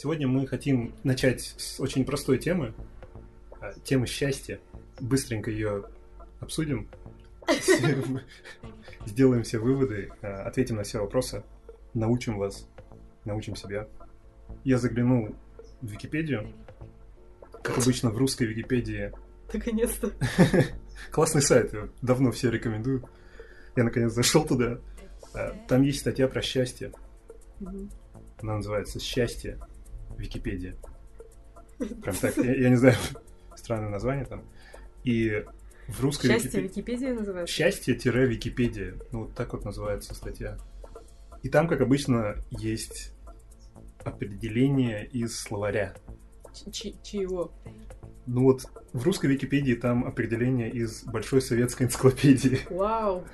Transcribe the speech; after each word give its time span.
Сегодня 0.00 0.28
мы 0.28 0.46
хотим 0.46 0.94
начать 1.02 1.54
с 1.56 1.80
очень 1.80 2.04
простой 2.04 2.38
темы, 2.38 2.72
темы 3.82 4.06
счастья. 4.06 4.60
Быстренько 5.00 5.50
ее 5.50 5.86
обсудим, 6.38 6.88
сделаем 9.06 9.42
все 9.42 9.58
выводы, 9.58 10.12
а, 10.22 10.44
ответим 10.44 10.76
на 10.76 10.84
все 10.84 11.00
вопросы, 11.00 11.42
научим 11.94 12.38
вас, 12.38 12.68
научим 13.24 13.56
себя. 13.56 13.88
Я 14.62 14.78
заглянул 14.78 15.34
в 15.80 15.86
Википедию. 15.90 16.52
Как 17.64 17.78
обычно, 17.78 18.10
в 18.10 18.18
русской 18.18 18.46
Википедии. 18.46 19.12
Наконец-то. 19.52 20.12
Классный 21.10 21.42
сайт, 21.42 21.74
давно 22.02 22.30
все 22.30 22.52
рекомендую. 22.52 23.02
Я 23.74 23.82
наконец 23.82 24.12
зашел 24.12 24.44
туда. 24.46 24.78
А, 25.34 25.56
Там 25.66 25.82
есть 25.82 25.98
статья 25.98 26.28
про 26.28 26.40
счастье. 26.40 26.92
Она 28.40 28.58
называется 28.58 29.00
«Счастье. 29.00 29.58
Википедия». 30.18 30.76
Прям 32.02 32.16
так, 32.16 32.36
я, 32.36 32.54
я 32.54 32.68
не 32.70 32.76
знаю, 32.76 32.96
странное 33.56 33.88
название 33.90 34.24
там. 34.24 34.44
И 35.04 35.44
в 35.88 36.00
русской 36.02 36.28
Счастье 36.28 36.60
Википедии... 36.60 36.68
Википедия 36.68 37.14
называется? 37.14 37.54
Счастье-Википедия. 37.54 38.94
Ну, 39.12 39.20
вот 39.24 39.34
так 39.34 39.52
вот 39.52 39.64
называется 39.64 40.14
статья. 40.14 40.58
И 41.42 41.48
там, 41.48 41.68
как 41.68 41.80
обычно, 41.80 42.36
есть 42.50 43.12
определение 44.04 45.06
из 45.06 45.38
словаря. 45.38 45.94
Ч- 46.72 46.94
Чьего? 47.02 47.52
Ну 48.26 48.42
вот 48.42 48.64
в 48.92 49.02
русской 49.04 49.26
Википедии 49.26 49.74
там 49.74 50.04
определение 50.04 50.70
из 50.70 51.04
Большой 51.04 51.40
советской 51.40 51.84
энциклопедии. 51.84 52.60
Вау. 52.68 53.24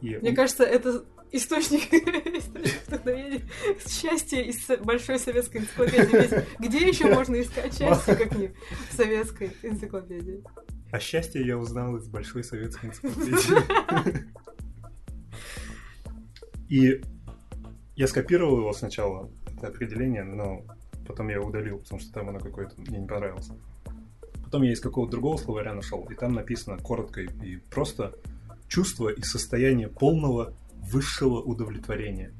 И 0.00 0.16
Мне 0.16 0.34
кажется, 0.34 0.64
это 0.64 1.04
источник. 1.32 1.88
Счастье 3.88 4.46
из 4.46 4.66
большой 4.84 5.18
советской 5.18 5.58
энциклопедии. 5.58 6.44
Где 6.58 6.88
еще 6.88 7.06
можно 7.14 7.40
искать 7.40 7.76
счастье, 7.76 8.16
как 8.16 8.36
не 8.36 8.48
в 8.90 8.92
советской 8.94 9.52
энциклопедии? 9.62 10.42
А 10.90 10.98
счастье 11.00 11.44
я 11.46 11.58
узнал 11.58 11.96
из 11.96 12.08
Большой 12.08 12.42
советской 12.42 12.86
энциклопедии. 12.86 14.28
И 16.68 17.00
я 17.96 18.06
скопировал 18.06 18.58
его 18.58 18.72
сначала, 18.72 19.30
это 19.56 19.68
определение, 19.68 20.24
но 20.24 20.64
потом 21.06 21.28
я 21.28 21.36
его 21.36 21.48
удалил, 21.48 21.78
потому 21.78 22.00
что 22.00 22.12
там 22.12 22.28
оно 22.28 22.38
какое-то 22.38 22.80
мне 22.80 22.98
не 22.98 23.06
понравилось. 23.06 23.50
Потом 24.44 24.62
я 24.62 24.72
из 24.72 24.80
какого-то 24.80 25.12
другого 25.12 25.36
словаря 25.36 25.74
нашел, 25.74 26.06
и 26.10 26.14
там 26.14 26.32
написано 26.32 26.78
коротко 26.78 27.20
и 27.20 27.56
просто 27.70 28.14
чувство 28.68 29.08
и 29.08 29.22
состояние 29.22 29.88
полного 29.88 30.54
высшего 30.92 31.40
удовлетворения. 31.40 32.32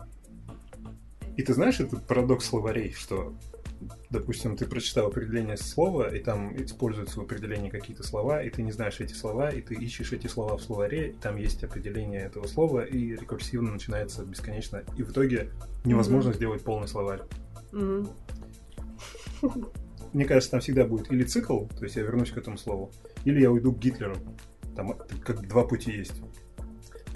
И 1.37 1.43
ты 1.43 1.55
знаешь 1.55 1.79
этот 1.79 2.07
парадокс 2.07 2.47
словарей, 2.47 2.93
что, 2.93 3.33
допустим, 4.11 4.57
ты 4.57 4.67
прочитал 4.67 5.07
определение 5.07 5.57
слова, 5.57 6.13
и 6.13 6.19
там 6.19 6.57
используются 6.57 7.21
в 7.21 7.23
определении 7.23 7.71
какие-то 7.71 8.03
слова, 8.03 8.43
и 8.43 8.51
ты 8.51 8.63
не 8.63 8.73
знаешь 8.73 8.99
эти 8.99 9.13
слова, 9.13 9.51
и 9.51 9.63
ты 9.63 9.75
ищешь 9.75 10.13
эти 10.13 10.27
слова 10.27 10.57
в 10.57 10.63
словаре, 10.63 11.15
там 11.21 11.37
есть 11.37 11.63
определение 11.63 12.23
этого 12.23 12.49
слова, 12.49 12.85
и 12.85 13.13
рекурсивно 13.15 13.71
начинается 13.71 14.25
бесконечно, 14.25 14.83
и 14.97 15.03
в 15.05 15.13
итоге 15.13 15.51
невозможно 15.85 16.33
сделать 16.33 16.65
полный 16.65 16.89
словарь. 16.89 17.23
Мгм. 17.71 18.09
Мне 20.13 20.25
кажется, 20.25 20.51
там 20.51 20.61
всегда 20.61 20.85
будет 20.87 21.13
или 21.13 21.23
цикл, 21.23 21.67
то 21.67 21.85
есть 21.85 21.97
я 21.97 22.03
вернусь 22.03 22.31
к 22.31 22.37
этому 22.37 22.59
слову, 22.59 22.91
или 23.25 23.41
я 23.41 23.53
уйду 23.53 23.73
к 23.73 23.79
Гитлеру. 23.79 24.17
Там 24.75 24.95
как 25.23 25.47
два 25.47 25.65
пути 25.65 25.93
есть. 25.93 26.21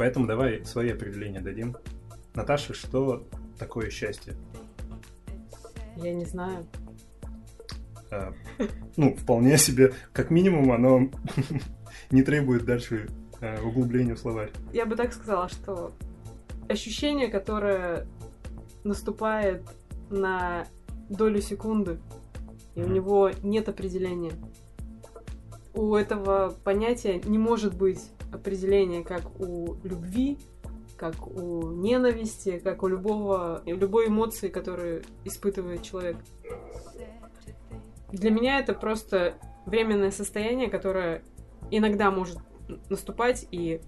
Поэтому 0.03 0.27
давай 0.27 0.65
свои 0.65 0.91
определения 0.91 1.39
дадим. 1.41 1.77
Наташа, 2.35 2.75
что 2.75 3.25
такое 3.57 3.89
счастье? 3.89 4.35
Я 5.95 6.13
не 6.13 6.25
знаю. 6.25 6.67
А, 8.11 8.33
ну, 8.97 9.15
вполне 9.15 9.57
себе, 9.59 9.95
как 10.13 10.33
минимум, 10.33 10.73
оно 10.73 11.09
не 12.11 12.25
требует 12.25 12.65
дальше 12.65 13.11
а, 13.41 13.63
углубления 13.65 14.17
в 14.17 14.19
словарь. 14.19 14.51
Я 14.73 14.87
бы 14.87 14.97
так 14.97 15.13
сказала, 15.13 15.49
что 15.49 15.93
ощущение, 16.69 17.29
которое 17.29 18.05
наступает 18.83 19.63
на 20.11 20.67
долю 21.09 21.41
секунды, 21.41 22.01
и 22.75 22.81
у 22.83 22.87
Мгм. 22.87 22.93
него 22.95 23.31
нет 23.45 23.69
определения. 23.69 24.33
У 25.75 25.95
этого 25.95 26.57
понятия 26.65 27.21
не 27.25 27.39
может 27.39 27.77
быть 27.77 28.11
определения, 28.33 29.03
как 29.03 29.23
у 29.41 29.77
любви, 29.85 30.39
как 30.97 31.27
у 31.27 31.73
ненависти, 31.73 32.59
как 32.63 32.83
у 32.83 32.89
любого, 32.89 33.63
любой 33.67 34.09
эмоции, 34.09 34.49
которую 34.49 35.03
испытывает 35.25 35.83
человек. 35.83 36.17
Для 38.13 38.31
меня 38.31 38.59
это 38.61 38.75
просто 38.75 39.35
временное 39.67 40.11
состояние, 40.11 40.69
которое 40.69 41.23
иногда 41.71 42.11
может 42.11 42.39
наступать, 42.89 43.47
и 43.51 43.81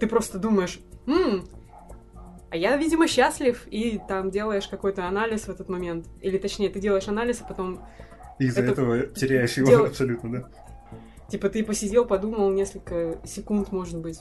ты 0.00 0.06
просто 0.06 0.38
думаешь, 0.38 0.80
«М, 1.06 1.44
а 2.50 2.56
я, 2.56 2.76
видимо, 2.76 3.06
счастлив, 3.06 3.66
и 3.70 4.00
там 4.08 4.30
делаешь 4.30 4.66
какой-то 4.68 5.06
анализ 5.06 5.42
в 5.42 5.48
этот 5.50 5.68
момент. 5.68 6.06
Или 6.20 6.38
точнее, 6.38 6.68
ты 6.68 6.80
делаешь 6.80 7.08
анализ, 7.08 7.42
а 7.42 7.44
потом, 7.44 7.80
Из-за 8.38 8.60
Это 8.60 8.72
этого 8.72 9.06
теряешь 9.08 9.56
его 9.56 9.66
дел- 9.68 9.84
абсолютно, 9.86 10.30
да? 10.32 10.50
Типа, 11.28 11.48
ты 11.48 11.64
посидел, 11.64 12.04
подумал 12.04 12.50
несколько 12.50 13.20
секунд, 13.24 13.72
может 13.72 13.98
быть. 13.98 14.20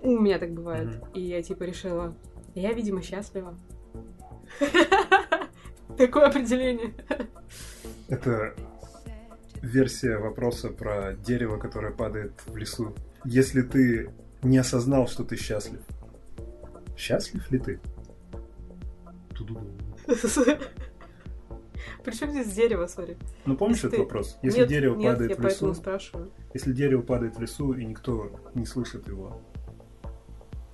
У 0.00 0.18
меня 0.18 0.38
так 0.38 0.52
бывает. 0.52 0.88
Мгм. 0.88 1.12
И 1.14 1.20
я, 1.22 1.42
типа, 1.42 1.64
решила, 1.64 2.14
я, 2.54 2.72
видимо, 2.72 3.02
счастлива. 3.02 3.58
Такое 5.96 6.26
определение. 6.26 6.94
Это 8.08 8.54
версия 9.62 10.18
вопроса 10.18 10.68
про 10.68 11.14
дерево, 11.14 11.58
которое 11.58 11.92
падает 11.92 12.32
в 12.46 12.56
лесу. 12.56 12.94
Если 13.24 13.62
ты 13.62 14.10
не 14.42 14.58
осознал, 14.58 15.08
что 15.08 15.24
ты 15.24 15.36
счастлив, 15.36 15.80
счастлив 16.96 17.50
ли 17.50 17.58
ты? 17.58 17.80
Причем 22.04 22.30
здесь 22.30 22.52
дерево, 22.52 22.86
сори. 22.86 23.16
Ну, 23.46 23.56
помнишь 23.56 23.76
Если 23.78 23.88
этот 23.88 23.98
ты- 23.98 24.02
вопрос? 24.04 24.38
Если 24.42 24.60
Нет, 24.60 24.68
дерево 24.68 24.96
нет, 24.96 25.12
падает 25.12 25.30
я 25.30 25.36
в 25.36 25.40
лесу, 25.40 25.74
спрашиваю. 25.74 26.30
если 26.54 26.72
дерево 26.72 27.02
падает 27.02 27.36
в 27.36 27.40
лесу 27.40 27.72
и 27.72 27.84
никто 27.84 28.30
не 28.54 28.66
слышит 28.66 29.06
его, 29.08 29.40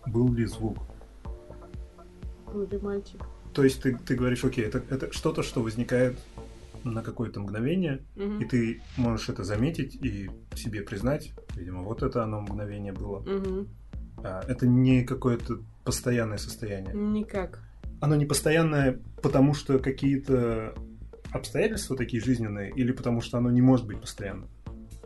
был 0.07 0.33
ли 0.33 0.45
звук? 0.47 0.79
Был 2.53 2.67
ли 2.67 2.79
мальчик? 2.79 3.21
То 3.53 3.65
есть 3.65 3.83
ты, 3.83 3.97
ты 3.97 4.15
говоришь, 4.17 4.45
окей, 4.45 4.65
это, 4.65 4.83
это 4.91 5.13
что-то, 5.13 5.43
что 5.43 5.63
возникает 5.63 6.17
на 6.83 7.03
какое-то 7.03 7.41
мгновение, 7.41 8.05
Мгм. 8.15 8.41
и 8.41 8.45
ты 8.45 8.83
можешь 8.97 9.29
это 9.29 9.43
заметить 9.45 9.95
и 9.97 10.31
себе 10.55 10.83
признать, 10.83 11.33
видимо, 11.57 11.83
вот 11.83 12.03
это 12.03 12.23
оно 12.23 12.41
мгновение 12.43 12.93
было. 12.93 13.21
Мгм. 13.21 13.69
А, 14.19 14.43
это 14.47 14.67
не 14.67 15.03
какое-то 15.05 15.61
постоянное 15.85 16.39
состояние. 16.39 16.95
Никак. 16.95 17.61
Оно 18.01 18.17
не 18.17 18.27
постоянное, 18.27 19.01
потому 19.23 19.55
что 19.55 19.79
какие-то 19.79 20.75
обстоятельства 21.35 21.97
такие 21.97 22.23
жизненные, 22.23 22.71
или 22.71 22.93
потому 22.93 23.21
что 23.21 23.39
оно 23.39 23.51
не 23.51 23.61
может 23.61 23.87
быть 23.87 24.01
постоянным 24.01 24.49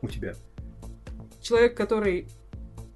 у 0.03 0.09
тебя. 0.09 0.34
Человек, 1.41 1.77
который 1.77 2.28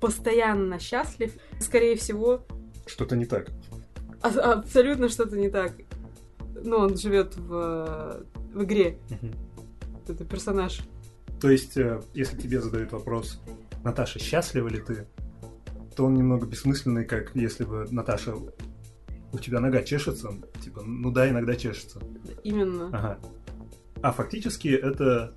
постоянно 0.00 0.78
счастлив, 0.78 1.32
скорее 1.60 1.96
всего, 1.96 2.44
Что-то 2.86 3.16
не 3.16 3.24
так. 3.24 3.50
а- 4.20 4.52
абсолютно 4.52 5.08
что-то 5.08 5.36
не 5.36 5.48
так. 5.48 5.72
Ну, 6.64 6.76
он 6.76 6.96
живет 6.96 7.36
в, 7.36 8.24
в 8.52 8.62
игре. 8.64 8.98
Вот 9.92 10.10
Это 10.10 10.24
персонаж. 10.24 10.80
То 11.40 11.50
есть, 11.50 11.76
э, 11.76 12.00
если 12.14 12.36
тебе 12.38 12.60
задают 12.60 12.92
вопрос, 12.92 13.40
Наташа, 13.82 14.18
счастлива 14.18 14.68
ли 14.68 14.80
ты, 14.80 15.06
то 15.96 16.04
он 16.04 16.14
немного 16.14 16.46
бессмысленный, 16.46 17.04
как 17.04 17.34
если 17.34 17.64
бы 17.64 17.86
Наташа, 17.90 18.34
у 19.32 19.38
тебя 19.38 19.60
нога 19.60 19.82
чешется, 19.82 20.30
типа, 20.62 20.82
ну 20.82 21.10
да, 21.10 21.28
иногда 21.28 21.56
чешется. 21.56 22.00
Именно. 22.44 22.88
Ага. 22.88 23.18
А 24.02 24.12
фактически 24.12 24.68
это 24.68 25.34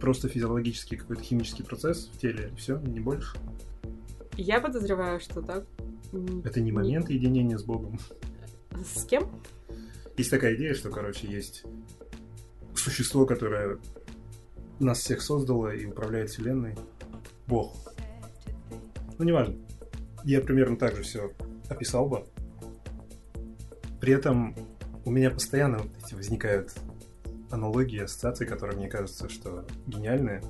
просто 0.00 0.28
физиологический 0.28 0.96
какой-то 0.96 1.22
химический 1.22 1.64
процесс 1.64 2.10
в 2.12 2.18
теле, 2.18 2.50
все, 2.56 2.78
не 2.78 3.00
больше. 3.00 3.36
Я 4.36 4.60
подозреваю, 4.60 5.20
что 5.20 5.42
так. 5.42 5.64
Это 6.44 6.60
не 6.60 6.72
момент 6.72 7.10
единения 7.10 7.58
с 7.58 7.64
Богом. 7.64 7.98
С 8.94 9.04
кем? 9.04 9.28
Есть 10.16 10.30
такая 10.30 10.54
идея, 10.54 10.74
что, 10.74 10.90
короче, 10.90 11.26
есть 11.26 11.64
существо, 12.74 13.26
которое 13.26 13.78
нас 14.78 14.98
всех 15.00 15.22
создало 15.22 15.74
и 15.74 15.86
управляет 15.86 16.30
Вселенной. 16.30 16.76
Бог. 17.46 17.94
Ну, 19.18 19.24
неважно. 19.24 19.56
Я 20.24 20.40
примерно 20.40 20.76
так 20.76 20.96
же 20.96 21.02
все 21.02 21.32
описал 21.68 22.08
бы. 22.08 22.24
При 24.04 24.12
этом 24.12 24.54
у 25.06 25.10
меня 25.10 25.30
постоянно 25.30 25.78
вот 25.78 25.88
эти 26.04 26.12
возникают 26.12 26.74
аналогии, 27.50 28.00
ассоциации, 28.00 28.44
которые 28.44 28.76
мне 28.76 28.86
кажутся, 28.86 29.30
что 29.30 29.64
гениальные, 29.86 30.42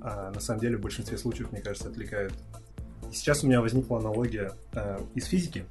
а 0.00 0.32
на 0.32 0.40
самом 0.40 0.58
деле 0.58 0.76
в 0.76 0.80
большинстве 0.80 1.16
случаев, 1.16 1.52
мне 1.52 1.60
кажется, 1.60 1.88
отвлекают. 1.88 2.32
И 3.12 3.14
сейчас 3.14 3.44
у 3.44 3.46
меня 3.46 3.60
возникла 3.60 3.98
аналогия 3.98 4.54
э, 4.72 4.98
из 5.14 5.26
физики. 5.26 5.66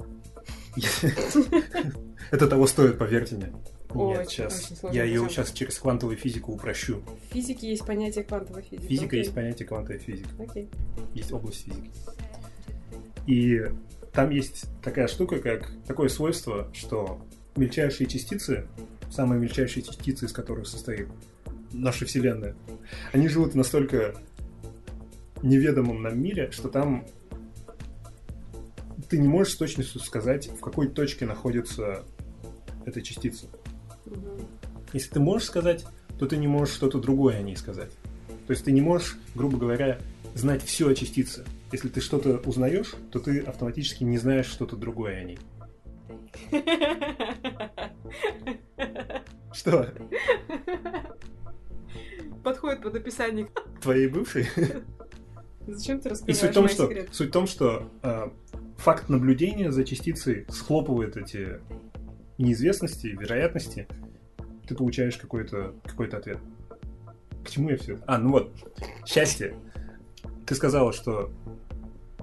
Это 2.32 2.48
того 2.48 2.68
стоит, 2.68 2.98
поверьте 2.98 3.36
мне. 3.36 3.54
Нет, 3.94 4.30
сейчас. 4.30 4.72
Я 4.94 5.04
ее 5.04 5.28
сейчас 5.28 5.52
через 5.52 5.80
квантовую 5.80 6.16
физику 6.16 6.54
упрощу. 6.54 7.04
В 7.30 7.34
физике 7.34 7.68
есть 7.68 7.86
понятие 7.86 8.24
квантовой 8.24 8.62
физики. 8.62 8.88
Физика 8.88 9.18
есть 9.18 9.36
понятие 9.36 9.68
квантовой 9.68 10.00
физики. 10.00 10.70
Есть 11.14 11.34
область 11.34 11.66
физики. 11.66 11.92
И 13.28 13.62
там 14.14 14.30
есть 14.30 14.66
такая 14.82 15.08
штука, 15.08 15.40
как 15.40 15.72
такое 15.88 16.08
свойство, 16.08 16.70
что 16.74 17.26
мельчайшие 17.56 18.08
частицы, 18.08 18.68
самые 19.12 19.40
мельчайшие 19.40 19.84
частицы, 19.84 20.26
из 20.26 20.32
которых 20.32 20.68
состоит 20.68 21.08
наша 21.72 22.06
Вселенная, 22.06 22.56
они 23.12 23.28
живут 23.28 23.54
в 23.54 23.58
настолько 23.58 24.16
неведомом 25.42 26.02
нам 26.04 26.22
мире, 26.22 26.52
что 26.52 26.70
там 26.70 27.06
ты 29.10 29.18
не 29.18 29.28
можешь 29.28 29.54
с 29.54 29.58
точностью 29.58 30.00
сказать, 30.02 30.48
в 30.48 30.60
какой 30.60 30.88
точке 30.88 31.26
находится 31.26 32.04
эта 32.86 33.02
частица. 33.02 33.48
Мгм. 34.06 34.48
Если 34.94 35.10
ты 35.10 35.20
можешь 35.20 35.48
сказать, 35.48 35.86
то 36.20 36.28
ты 36.28 36.38
не 36.38 36.48
можешь 36.48 36.76
что-то 36.76 37.00
другое 37.00 37.38
о 37.38 37.42
ней 37.42 37.56
сказать. 37.56 37.92
То 38.48 38.52
есть 38.52 38.64
ты 38.64 38.72
не 38.72 38.82
можешь, 38.82 39.18
грубо 39.36 39.58
говоря, 39.58 40.00
знать 40.36 40.64
все 40.64 40.88
о 40.88 40.96
частице. 40.96 41.46
Если 41.74 41.90
ты 41.90 42.02
что-то 42.02 42.38
узнаешь, 42.46 42.94
то 43.12 43.20
ты 43.20 43.40
автоматически 43.40 44.04
не 44.04 44.20
знаешь 44.20 44.46
что-то 44.46 44.78
другое 44.78 45.18
о 45.22 45.24
ней. 45.24 45.40
Что? 49.52 49.92
Подходит 52.44 52.84
под 52.84 52.96
описание. 52.96 53.48
Твоей 53.82 54.08
бывшей? 54.08 54.46
Зачем 55.66 56.00
ты 56.00 56.10
И 56.10 56.12
раскрываешь 56.12 56.40
суть 56.40 56.52
в 56.52 56.54
том, 56.54 56.68
что, 56.68 56.88
секреты? 56.88 57.14
суть 57.14 57.30
в 57.30 57.32
том, 57.32 57.48
что 57.48 57.90
э, 58.04 58.30
факт 58.78 59.10
наблюдения 59.10 59.72
за 59.72 59.84
частицей 59.84 60.46
схлопывает 60.50 61.18
эти 61.18 61.60
неизвестности, 62.38 63.08
вероятности, 63.08 63.88
ты 64.68 64.76
получаешь 64.76 65.18
какой-то 65.18 65.74
какой 65.86 66.08
ответ. 66.10 66.38
К 67.44 67.50
чему 67.50 67.70
я 67.70 67.78
все 67.78 67.94
это? 67.96 68.04
А, 68.06 68.20
ну 68.20 68.30
вот, 68.32 68.54
счастье. 69.08 69.56
Ты 70.46 70.54
сказала, 70.54 70.94
что 70.94 71.32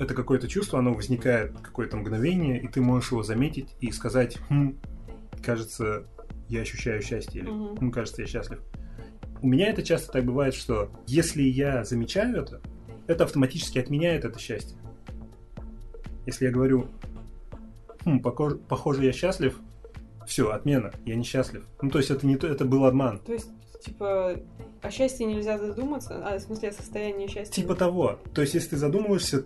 это 0.00 0.14
какое-то 0.14 0.49
чувство, 0.49 0.79
оно 0.79 0.94
возникает 0.94 1.52
какое-то 1.61 1.97
мгновение, 1.99 2.61
и 2.61 2.67
ты 2.69 2.81
можешь 2.81 3.12
его 3.12 3.23
заметить 3.23 3.76
и 3.81 3.93
сказать, 3.93 4.38
хм, 4.49 4.79
кажется, 5.44 6.06
я 6.49 6.62
ощущаю 6.62 7.02
счастье, 7.02 7.43
или 7.43 7.50
хм, 7.50 7.91
кажется, 7.91 8.23
я 8.23 8.26
счастлив. 8.26 8.61
У 9.43 9.47
меня 9.47 9.69
это 9.69 9.82
часто 9.82 10.12
так 10.12 10.25
бывает, 10.25 10.55
что 10.55 10.91
если 11.06 11.43
я 11.43 11.85
замечаю 11.85 12.43
это, 12.43 12.61
это 13.06 13.25
автоматически 13.25 13.79
отменяет 13.79 14.25
это 14.25 14.38
счастье. 14.38 14.76
Если 16.26 16.46
я 16.46 16.50
говорю, 16.50 16.88
хм, 18.05 18.20
похоже, 18.20 18.56
похоже, 18.56 19.05
я 19.05 19.12
счастлив, 19.12 19.58
все, 20.26 20.50
отмена, 20.50 20.93
я 21.05 21.14
несчастлив. 21.14 21.67
Ну, 21.82 21.91
то 21.91 21.99
есть 21.99 22.11
это 22.11 22.26
не 22.26 22.37
то, 22.37 22.46
это 22.46 22.64
был 22.64 22.87
обман. 22.87 23.19
То 23.19 23.32
есть, 23.32 23.50
типа, 23.85 24.41
о 24.81 24.91
счастье 24.91 25.26
нельзя 25.26 25.58
задуматься, 25.58 26.23
а 26.25 26.38
в 26.38 26.41
смысле 26.41 26.70
о 26.70 26.73
состоянии 26.73 27.26
счастья. 27.26 27.53
Типа 27.53 27.75
того. 27.75 28.19
То 28.32 28.41
есть, 28.41 28.55
если 28.55 28.70
ты 28.70 28.76
задумываешься, 28.76 29.44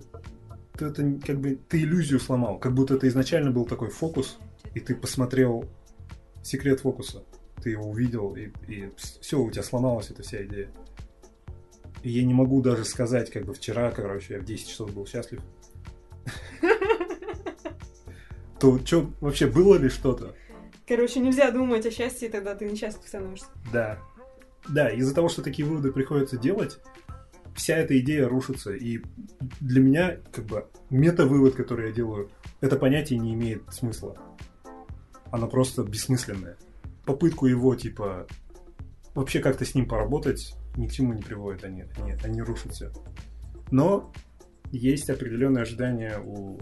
то 0.76 0.86
это 0.86 1.18
как 1.24 1.40
бы 1.40 1.58
ты 1.68 1.82
иллюзию 1.82 2.18
сломал. 2.20 2.58
Как 2.58 2.74
будто 2.74 2.94
это 2.94 3.06
изначально 3.08 3.50
был 3.50 3.64
такой 3.64 3.90
фокус, 3.90 4.38
и 4.74 4.80
ты 4.80 4.94
посмотрел 4.94 5.64
секрет 6.42 6.80
фокуса. 6.80 7.22
Ты 7.62 7.70
его 7.70 7.88
увидел, 7.88 8.34
и, 8.36 8.50
все, 8.96 9.40
у 9.40 9.50
тебя 9.50 9.62
сломалась 9.62 10.10
эта 10.10 10.22
вся 10.22 10.44
идея. 10.44 10.68
И 12.02 12.10
я 12.10 12.24
не 12.24 12.34
могу 12.34 12.60
даже 12.60 12.84
сказать, 12.84 13.30
как 13.30 13.44
бы 13.44 13.54
вчера, 13.54 13.90
короче, 13.90 14.34
я 14.34 14.40
в 14.40 14.44
10 14.44 14.68
часов 14.68 14.92
был 14.92 15.06
счастлив. 15.06 15.40
То 18.60 18.78
что 18.84 19.10
вообще 19.20 19.46
было 19.46 19.76
ли 19.76 19.88
что-то? 19.88 20.34
Короче, 20.86 21.20
нельзя 21.20 21.50
думать 21.50 21.86
о 21.86 21.90
счастье, 21.90 22.28
тогда 22.28 22.54
ты 22.54 22.68
несчастлив 22.70 23.06
становишься. 23.06 23.46
Да. 23.72 23.98
Да, 24.68 24.90
из-за 24.90 25.14
того, 25.14 25.28
что 25.28 25.42
такие 25.42 25.66
выводы 25.66 25.92
приходится 25.92 26.36
делать, 26.36 26.78
вся 27.54 27.76
эта 27.76 27.98
идея 27.98 28.28
рушится. 28.28 28.72
И 28.72 29.00
для 29.60 29.80
меня, 29.80 30.16
как 30.32 30.46
бы, 30.46 30.66
мета-вывод, 30.90 31.54
который 31.54 31.88
я 31.88 31.92
делаю, 31.92 32.30
это 32.60 32.76
понятие 32.76 33.18
не 33.18 33.34
имеет 33.34 33.62
смысла. 33.72 34.16
Оно 35.30 35.48
просто 35.48 35.82
бессмысленное. 35.82 36.56
Попытку 37.04 37.46
его, 37.46 37.74
типа, 37.74 38.26
вообще 39.14 39.40
как-то 39.40 39.64
с 39.64 39.74
ним 39.74 39.88
поработать 39.88 40.54
ни 40.76 40.86
к 40.86 40.92
чему 40.92 41.12
не 41.12 41.22
приводит. 41.22 41.64
Они, 41.64 41.84
они, 41.96 42.12
они 42.22 42.42
рушат 42.42 42.72
все. 42.72 42.92
Но 43.70 44.12
есть 44.70 45.10
определенные 45.10 45.62
ожидания 45.62 46.18
у 46.24 46.58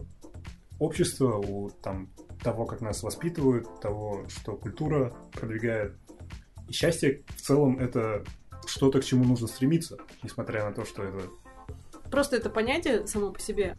общества, 0.78 1.36
у 1.36 1.70
там, 1.70 2.10
того, 2.42 2.66
как 2.66 2.80
нас 2.80 3.02
воспитывают, 3.02 3.80
того, 3.80 4.24
что 4.28 4.56
культура 4.56 5.14
продвигает. 5.32 5.96
И 6.68 6.72
счастье 6.72 7.22
в 7.28 7.40
целом 7.40 7.78
это 7.78 8.24
что-то, 8.66 9.00
к 9.00 9.04
чему 9.04 9.24
нужно 9.24 9.46
стремиться, 9.48 9.98
несмотря 10.22 10.64
на 10.64 10.72
то, 10.72 10.84
что 10.84 11.02
это... 11.02 11.20
Просто 12.10 12.36
это 12.36 12.50
понятие 12.50 13.06
само 13.06 13.30
по 13.30 13.40
себе. 13.40 13.76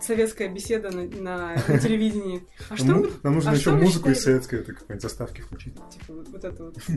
Советская 0.00 0.48
беседа 0.48 0.90
на, 0.90 1.02
на- 1.04 1.54
на 1.66 1.78
телевидении. 1.78 2.46
А 2.70 2.76
что 2.76 2.86
нам, 2.86 3.02
вы- 3.02 3.10
нам 3.24 3.34
нужно 3.34 3.50
а 3.50 3.54
еще 3.54 3.72
музыку 3.72 4.10
из 4.10 4.22
советской 4.22 4.60
этой 4.60 4.74
какой-нибудь 4.74 5.02
заставки 5.02 5.40
включить. 5.40 5.74
Типа 5.90 6.12
вот 6.12 6.44
это 6.44 6.64
вот. 6.64 6.76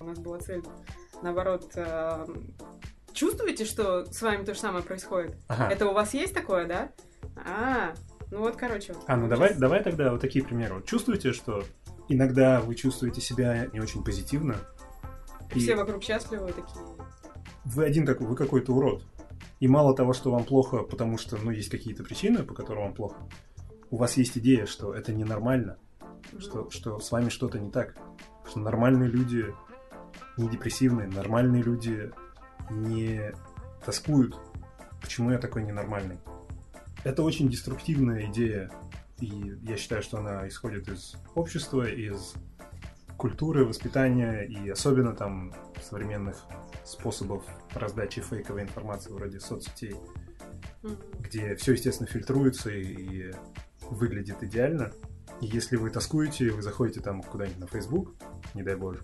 У 0.00 0.04
нас 0.04 0.18
была 0.18 0.38
цель, 0.38 0.62
наоборот, 1.22 1.70
эм, 1.74 2.54
чувствуете, 3.12 3.64
что 3.66 4.06
с 4.10 4.22
вами 4.22 4.44
то 4.44 4.54
же 4.54 4.60
самое 4.60 4.82
происходит? 4.84 5.36
Это 5.48 5.86
у 5.88 5.92
вас 5.92 6.14
есть 6.14 6.32
такое, 6.34 6.66
да? 6.66 6.90
А, 7.36 7.94
ну 8.30 8.38
вот, 8.38 8.56
короче. 8.56 8.94
А, 9.06 9.16
ну 9.16 9.28
давай, 9.28 9.54
давай 9.54 9.82
тогда 9.82 10.12
вот 10.12 10.20
такие 10.20 10.44
примеры. 10.44 10.76
Вот 10.76 10.86
чувствуете, 10.86 11.32
что 11.32 11.64
иногда 12.12 12.60
вы 12.60 12.74
чувствуете 12.74 13.20
себя 13.20 13.68
не 13.72 13.80
очень 13.80 14.02
позитивно, 14.04 14.56
и 15.54 15.58
Все 15.58 15.76
вокруг 15.76 16.02
счастливы 16.02 16.48
такие. 16.48 16.84
вы 17.64 17.84
один 17.84 18.06
такой, 18.06 18.26
вы 18.26 18.36
какой-то 18.36 18.72
урод. 18.72 19.04
И 19.58 19.68
мало 19.68 19.94
того, 19.94 20.12
что 20.12 20.30
вам 20.30 20.44
плохо, 20.44 20.78
потому 20.78 21.18
что, 21.18 21.36
ну, 21.36 21.50
есть 21.50 21.68
какие-то 21.68 22.02
причины, 22.02 22.42
по 22.44 22.54
которым 22.54 22.84
вам 22.84 22.94
плохо, 22.94 23.16
у 23.90 23.96
вас 23.96 24.16
есть 24.16 24.38
идея, 24.38 24.66
что 24.66 24.94
это 24.94 25.12
ненормально, 25.12 25.76
что, 26.38 26.70
что 26.70 26.98
с 26.98 27.10
вами 27.10 27.28
что-то 27.28 27.58
не 27.58 27.70
так, 27.70 27.96
что 28.48 28.60
нормальные 28.60 29.10
люди 29.10 29.46
не 30.36 30.48
депрессивные, 30.48 31.08
нормальные 31.08 31.62
люди 31.62 32.10
не 32.70 33.32
тоскуют. 33.84 34.38
Почему 35.00 35.30
я 35.30 35.38
такой 35.38 35.64
ненормальный? 35.64 36.18
Это 37.04 37.22
очень 37.22 37.48
деструктивная 37.48 38.26
идея, 38.30 38.70
и 39.20 39.56
я 39.62 39.76
считаю, 39.76 40.02
что 40.02 40.18
она 40.18 40.46
исходит 40.48 40.88
из 40.88 41.14
общества, 41.34 41.88
из 41.88 42.34
культуры, 43.16 43.64
воспитания 43.66 44.42
и 44.42 44.68
особенно 44.70 45.14
там 45.14 45.52
современных 45.82 46.42
способов 46.84 47.44
раздачи 47.74 48.22
фейковой 48.22 48.62
информации 48.62 49.12
вроде 49.12 49.40
соцсетей, 49.40 49.94
где 51.18 51.54
все, 51.56 51.72
естественно, 51.72 52.08
фильтруется 52.08 52.70
и, 52.70 52.82
и 52.82 53.34
выглядит 53.90 54.42
идеально. 54.42 54.92
И 55.40 55.46
если 55.46 55.76
вы 55.76 55.90
тоскуете, 55.90 56.50
вы 56.50 56.62
заходите 56.62 57.00
там 57.00 57.22
куда-нибудь 57.22 57.58
на 57.58 57.66
Facebook, 57.66 58.14
не 58.54 58.62
дай 58.62 58.74
боже, 58.76 59.02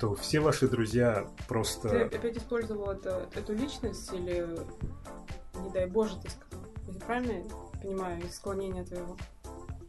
то 0.00 0.14
все 0.16 0.40
ваши 0.40 0.68
друзья 0.68 1.24
Ты 1.38 1.44
просто... 1.46 2.04
опять 2.06 2.36
использовал 2.36 2.90
это- 2.90 3.28
эту 3.34 3.54
личность 3.54 4.12
или, 4.12 4.58
не 5.62 5.70
дай 5.70 5.86
боже, 5.86 6.16
ты 6.20 6.30
сказал? 6.30 6.66
Я 6.88 7.00
правильно 7.00 7.44
понимаю 7.82 8.22
из 8.22 8.36
склонения 8.36 8.84
твоего? 8.84 9.16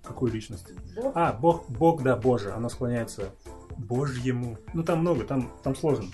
Какую 0.04 0.32
личность? 0.32 0.74
Бог? 0.96 1.12
А, 1.16 1.34
Бог, 1.34 1.70
Бог, 1.70 2.04
да, 2.04 2.16
Боже, 2.16 2.52
оно 2.52 2.70
склоняется 2.70 3.34
Божьему. 3.78 4.58
Ну, 4.74 4.84
там 4.84 5.00
много, 5.00 5.24
там, 5.24 5.52
там 5.64 5.76
сложно. 5.76 6.08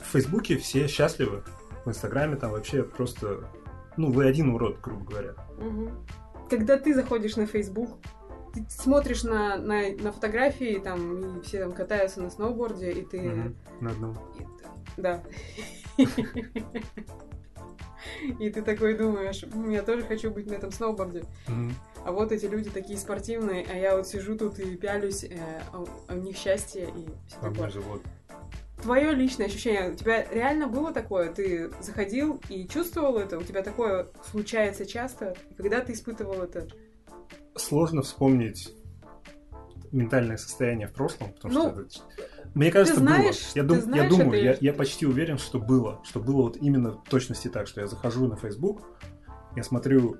В 0.00 0.04
Фейсбуке 0.12 0.56
все 0.58 0.86
счастливы, 0.86 1.42
в 1.84 1.88
Инстаграме 1.88 2.36
там 2.36 2.52
вообще 2.52 2.82
просто... 2.82 3.48
Ну, 3.96 4.12
вы 4.12 4.26
один 4.26 4.50
урод, 4.50 4.80
грубо 4.82 5.04
говоря. 5.04 5.34
Мгм. 5.58 6.06
Когда 6.50 6.78
ты 6.78 6.94
заходишь 6.94 7.36
на 7.36 7.46
Facebook, 7.46 7.96
ты 8.52 8.64
смотришь 8.68 9.24
на, 9.24 9.56
на, 9.56 9.90
на 9.92 10.12
фотографии, 10.12 10.78
там, 10.78 11.38
и 11.38 11.42
все 11.42 11.60
там 11.60 11.72
катаются 11.72 12.20
на 12.20 12.30
сноуборде, 12.30 12.92
и 12.92 13.04
ты... 13.04 13.20
Мгм, 13.20 13.56
на 13.80 13.90
одном. 13.90 14.18
и 14.38 14.46
да. 14.96 15.22
И 18.40 18.50
ты 18.50 18.62
такой 18.62 18.96
думаешь, 18.96 19.42
«М, 19.44 19.70
я 19.70 19.82
тоже 19.82 20.02
хочу 20.04 20.30
быть 20.30 20.46
на 20.46 20.54
этом 20.54 20.70
сноуборде. 20.72 21.24
Мгм. 21.48 21.74
А 22.04 22.12
вот 22.12 22.32
эти 22.32 22.46
люди 22.46 22.70
такие 22.70 22.98
спортивные, 22.98 23.66
а 23.68 23.74
я 23.76 23.96
вот 23.96 24.06
сижу 24.06 24.36
тут 24.36 24.58
и 24.58 24.76
пялюсь, 24.76 25.24
э, 25.24 25.38
а 25.72 25.80
у- 25.80 25.88
а 26.08 26.14
у 26.14 26.18
них 26.18 26.36
счастье 26.36 26.84
и 26.84 27.06
все 27.28 27.36
А 27.40 27.50
такое. 27.50 27.70
живот. 27.70 28.02
Твое 28.82 29.12
личное 29.12 29.46
ощущение, 29.46 29.90
у 29.90 29.94
тебя 29.96 30.24
реально 30.30 30.68
было 30.68 30.92
такое? 30.92 31.32
Ты 31.32 31.70
заходил 31.80 32.40
и 32.50 32.68
чувствовал 32.68 33.16
это? 33.18 33.38
У 33.38 33.42
тебя 33.42 33.62
такое 33.62 34.06
случается 34.30 34.84
часто? 34.86 35.34
Когда 35.56 35.80
ты 35.80 35.92
испытывал 35.94 36.42
это? 36.42 36.68
Сложно 37.56 38.02
вспомнить 38.02 38.70
ментальное 39.92 40.36
состояние 40.36 40.88
в 40.88 40.92
прошлом, 40.92 41.32
потому 41.32 41.54
Ну, 41.54 41.70
что 41.70 41.80
это... 41.80 41.90
Мне 42.56 42.70
кажется, 42.70 43.00
знаешь, 43.00 43.52
было. 43.54 43.54
Я, 43.54 43.62
ты 43.62 43.68
дум- 43.68 43.76
я 43.76 43.82
знаешь 43.82 44.10
думаю, 44.10 44.28
это 44.28 44.64
я, 44.64 44.72
я 44.72 44.72
почти 44.72 45.04
уверен, 45.04 45.36
что 45.36 45.58
было. 45.58 46.00
Что 46.04 46.20
было 46.20 46.42
вот 46.42 46.56
именно 46.56 46.92
в 46.92 47.04
точности 47.04 47.48
так, 47.48 47.66
что 47.66 47.82
я 47.82 47.86
захожу 47.86 48.26
на 48.26 48.36
Facebook, 48.36 48.82
я 49.54 49.62
смотрю, 49.62 50.16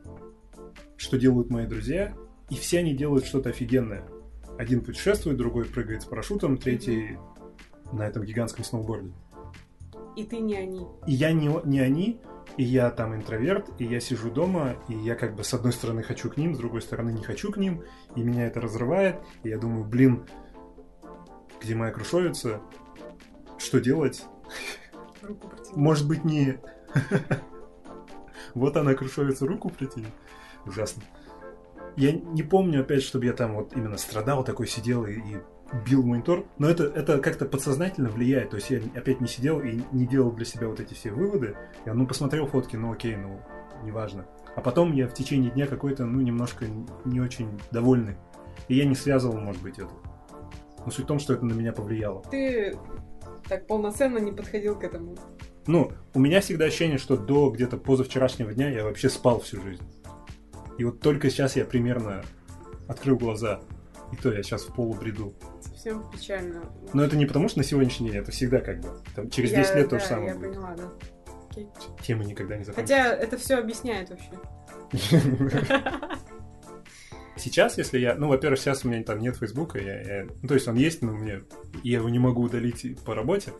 что 0.99 1.19
делают 1.19 1.49
мои 1.49 1.67
друзья, 1.67 2.15
И 2.51 2.55
все 2.55 2.81
они 2.81 2.95
делают 2.95 3.25
что-то 3.25 3.49
офигенное. 3.49 4.07
Один 4.59 4.83
путешествует, 4.83 5.39
другой 5.39 5.65
прыгает 5.65 6.03
с 6.03 6.05
парашютом, 6.05 6.59
третий 6.59 7.19
на 7.93 8.07
этом 8.07 8.23
гигантском 8.23 8.65
сноуборде. 8.65 9.13
И 10.15 10.25
ты 10.25 10.39
не 10.39 10.57
они. 10.57 10.87
И 11.07 11.13
я 11.13 11.33
не, 11.33 11.51
не 11.65 11.81
они, 11.81 12.21
и 12.57 12.65
я 12.65 12.91
там 12.91 13.15
интроверт, 13.15 13.69
и 13.79 13.85
я 13.85 14.01
сижу 14.01 14.31
дома, 14.31 14.77
и 14.89 14.95
я 14.95 15.15
как 15.15 15.37
бы 15.37 15.45
с 15.45 15.53
одной 15.53 15.73
стороны 15.73 16.03
хочу 16.03 16.31
к 16.31 16.37
ним, 16.37 16.55
с 16.55 16.59
другой 16.59 16.83
стороны 16.83 17.11
не 17.11 17.23
хочу 17.23 17.51
к 17.51 17.57
ним, 17.57 17.83
и 18.15 18.23
меня 18.23 18.47
это 18.47 18.61
разрывает, 18.61 19.17
и 19.43 19.49
я 19.49 19.59
думаю, 19.59 19.85
блин, 19.85 20.27
где 21.61 21.75
моя 21.75 21.93
крушовица, 21.93 22.61
что 23.59 23.81
делать? 23.81 24.25
Может 25.75 26.07
быть, 26.07 26.25
не... 26.25 26.59
Вот 28.55 28.77
она 28.79 28.95
крушовица, 28.95 29.47
руку 29.47 29.69
протяни. 29.69 30.07
Ужасно. 30.65 31.03
Я 31.97 32.13
не 32.13 32.43
помню 32.43 32.81
опять, 32.81 33.03
чтобы 33.03 33.27
я 33.27 33.35
там 33.35 33.55
вот 33.55 33.77
именно 33.77 33.99
страдал, 33.99 34.45
такой 34.45 34.67
сидел 34.67 35.05
и, 35.05 35.13
и 35.13 35.37
бил 35.85 36.03
монитор, 36.03 36.47
но 36.59 36.69
это, 36.69 36.85
это 36.85 37.19
как-то 37.19 37.45
подсознательно 37.45 38.09
влияет. 38.09 38.51
То 38.51 38.57
есть 38.57 38.71
я 38.71 38.81
опять 38.95 39.21
не 39.21 39.29
сидел 39.29 39.61
и 39.61 39.81
не 39.93 40.07
делал 40.07 40.33
для 40.33 40.45
себя 40.45 40.69
вот 40.69 40.81
эти 40.81 40.95
все 40.95 41.11
выводы. 41.11 41.57
Я, 41.85 41.95
ну, 41.95 42.07
посмотрел 42.07 42.47
фотки, 42.47 42.77
ну 42.77 42.93
окей, 42.93 43.17
ну, 43.17 43.41
неважно. 43.83 44.27
А 44.55 44.61
потом 44.61 44.93
я 44.95 45.09
в 45.09 45.15
течение 45.15 45.51
дня 45.51 45.67
какой-то, 45.67 46.07
ну, 46.07 46.21
немножко 46.21 46.67
не 47.05 47.21
очень 47.21 47.61
довольный. 47.71 48.17
И 48.69 48.77
я 48.77 48.87
не 48.87 48.95
связывал, 48.95 49.39
может 49.39 49.63
быть, 49.63 49.79
это. 49.79 49.91
Но 50.87 50.93
суть 50.93 51.05
в 51.05 51.09
том, 51.09 51.19
что 51.19 51.35
это 51.35 51.45
на 51.45 51.53
меня 51.53 51.73
повлияло. 51.73 52.23
Ты 52.31 52.79
так 53.49 53.67
полноценно 53.67 54.19
не 54.19 54.33
подходил 54.33 54.79
к 54.79 54.85
этому. 54.85 55.17
Ну, 55.67 55.91
у 56.15 56.21
меня 56.21 56.41
всегда 56.41 56.67
ощущение, 56.67 56.97
что 56.99 57.17
до 57.17 57.51
где-то 57.51 57.77
позавчерашнего 57.77 58.53
дня 58.55 58.71
я 58.71 58.85
вообще 58.85 59.09
спал 59.09 59.41
всю 59.41 59.61
жизнь. 59.61 59.83
И 60.79 60.85
вот 60.85 61.01
только 61.01 61.29
сейчас 61.29 61.57
я 61.57 61.65
примерно 61.65 62.23
открыл 62.89 63.17
глаза. 63.19 63.61
И 64.13 64.17
то 64.17 64.33
я 64.33 64.43
сейчас 64.45 64.63
в 64.63 64.73
полубреду. 64.75 65.35
Совсем 65.61 66.09
печально. 66.11 66.63
Но 66.93 67.03
это 67.03 67.17
не 67.17 67.27
потому, 67.27 67.49
что 67.49 67.59
на 67.59 67.65
сегодняшний 67.65 68.11
день, 68.11 68.21
это 68.21 68.31
всегда 68.31 68.61
как 68.61 68.81
бы. 68.81 68.89
Там, 69.17 69.29
через 69.31 69.51
Я- 69.51 69.63
10 69.63 69.75
лет 69.75 69.89
то 69.89 69.97
да, 69.97 70.01
же 70.01 70.07
самое 70.07 70.29
я 70.29 70.35
будет. 70.37 70.51
поняла, 70.51 70.77
да. 70.77 70.93
Окей. 71.51 71.69
Темы 72.03 72.25
никогда 72.25 72.57
не 72.57 72.63
закончатся. 72.63 72.95
Хотя 73.03 73.13
это 73.17 73.37
все 73.37 73.57
объясняет 73.57 74.11
вообще. 74.11 74.31
Сейчас, 77.37 77.77
если 77.77 77.99
я... 77.99 78.15
Ну, 78.15 78.29
во-первых, 78.29 78.59
сейчас 78.59 78.85
у 78.85 78.89
меня 78.89 79.03
там 79.03 79.19
нет 79.19 79.37
Фейсбука. 79.37 79.79
Я, 79.79 80.01
я- 80.01 80.27
ну, 80.43 80.49
то 80.49 80.55
есть 80.55 80.67
он 80.69 80.77
есть, 80.77 81.03
но 81.03 81.13
мне... 81.13 81.43
Я 81.83 81.99
его 81.99 82.09
не 82.09 82.19
могу 82.19 82.43
удалить 82.43 82.99
по 83.05 83.15
работе. 83.15 83.53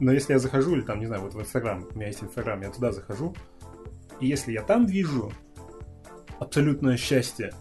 Но 0.00 0.12
если 0.12 0.32
я 0.32 0.38
захожу, 0.38 0.74
или 0.74 0.80
там, 0.80 1.00
не 1.00 1.06
знаю, 1.06 1.22
вот 1.22 1.34
в 1.34 1.40
Инстаграм, 1.40 1.86
у 1.90 1.94
меня 1.94 2.06
есть 2.06 2.22
Инстаграм, 2.22 2.60
я 2.62 2.70
туда 2.70 2.92
захожу, 2.92 3.34
и 4.20 4.26
если 4.26 4.52
я 4.52 4.62
там 4.62 4.86
вижу 4.86 5.32
абсолютное 6.38 6.96
счастье, 6.96 7.52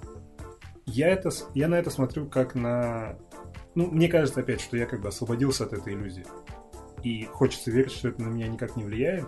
я, 0.86 1.10
это, 1.10 1.30
я 1.54 1.68
на 1.68 1.76
это 1.76 1.90
смотрю 1.90 2.28
как 2.28 2.56
на... 2.56 3.18
Ну, 3.76 3.88
мне 3.88 4.08
кажется, 4.08 4.40
опять, 4.40 4.62
что 4.62 4.78
я 4.78 4.86
как 4.86 5.02
бы 5.02 5.10
освободился 5.10 5.66
от 5.66 5.74
этой 5.74 5.94
иллюзии. 5.94 6.26
И 7.04 7.26
хочется 7.26 7.72
верить, 7.72 7.92
что 7.92 8.10
это 8.10 8.22
на 8.22 8.30
меня 8.30 8.48
никак 8.48 8.76
не 8.76 8.84
влияет. 8.84 9.28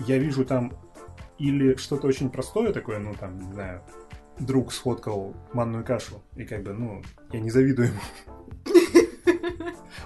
Я 0.00 0.18
вижу 0.18 0.44
там 0.44 0.72
или 1.38 1.74
что-то 1.76 2.06
очень 2.06 2.30
простое 2.30 2.72
такое, 2.72 2.98
ну, 2.98 3.14
там, 3.14 3.38
не 3.38 3.52
знаю, 3.52 3.82
друг 4.38 4.72
сфоткал 4.72 5.34
манную 5.52 5.84
кашу, 5.84 6.22
и 6.36 6.44
как 6.44 6.62
бы, 6.62 6.72
ну, 6.72 7.02
я 7.32 7.40
не 7.40 7.50
завидую 7.50 7.88
ему. 7.88 8.00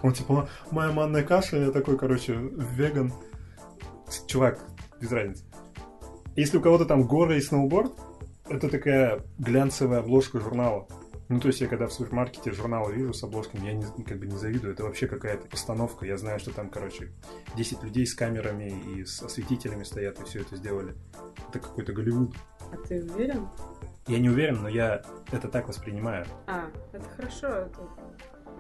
Он 0.03 0.13
типа, 0.13 0.49
моя 0.71 0.93
манная 0.93 1.25
каша, 1.25 1.57
я 1.57 1.71
такой, 1.71 1.99
короче, 1.99 2.35
веган. 2.35 3.13
Чувак, 4.27 4.61
без 5.01 5.13
разницы. 5.13 5.45
Если 6.37 6.59
у 6.59 6.61
кого-то 6.61 6.85
там 6.87 7.03
горы 7.07 7.37
и 7.37 7.41
сноуборд, 7.41 7.93
это 8.49 8.69
такая 8.69 9.23
глянцевая 9.39 10.01
обложка 10.01 10.41
журнала. 10.41 10.87
Ну, 11.29 11.41
то 11.41 11.49
есть 11.49 11.61
я 11.61 11.69
когда 11.69 11.87
в 11.87 11.93
супермаркете 11.93 12.53
журналы 12.53 12.95
вижу 12.95 13.13
с 13.13 13.23
обложками, 13.23 13.67
я 13.67 13.75
не, 13.75 13.85
как 14.03 14.19
бы 14.19 14.27
не 14.27 14.37
завидую. 14.39 14.73
Это 14.73 14.85
вообще 14.85 15.07
какая-то 15.07 15.47
постановка. 15.47 16.07
Я 16.07 16.17
знаю, 16.17 16.41
что 16.41 16.53
там, 16.53 16.71
короче, 16.71 17.13
10 17.55 17.83
людей 17.83 18.07
с 18.07 18.15
камерами 18.15 18.73
и 18.95 19.05
с 19.05 19.23
осветителями 19.23 19.83
стоят 19.83 20.19
и 20.21 20.25
все 20.25 20.41
это 20.41 20.57
сделали. 20.57 20.95
Это 21.51 21.59
какой-то 21.59 21.93
Голливуд. 21.93 22.35
А 22.73 22.77
ты 22.77 23.05
уверен? 23.05 23.47
Я 24.09 24.19
не 24.19 24.29
уверен, 24.31 24.63
но 24.63 24.69
я 24.69 25.03
это 25.33 25.49
так 25.49 25.69
воспринимаю. 25.69 26.25
А, 26.47 26.65
это 26.93 27.05
хорошо. 27.17 27.47
Это 27.49 27.81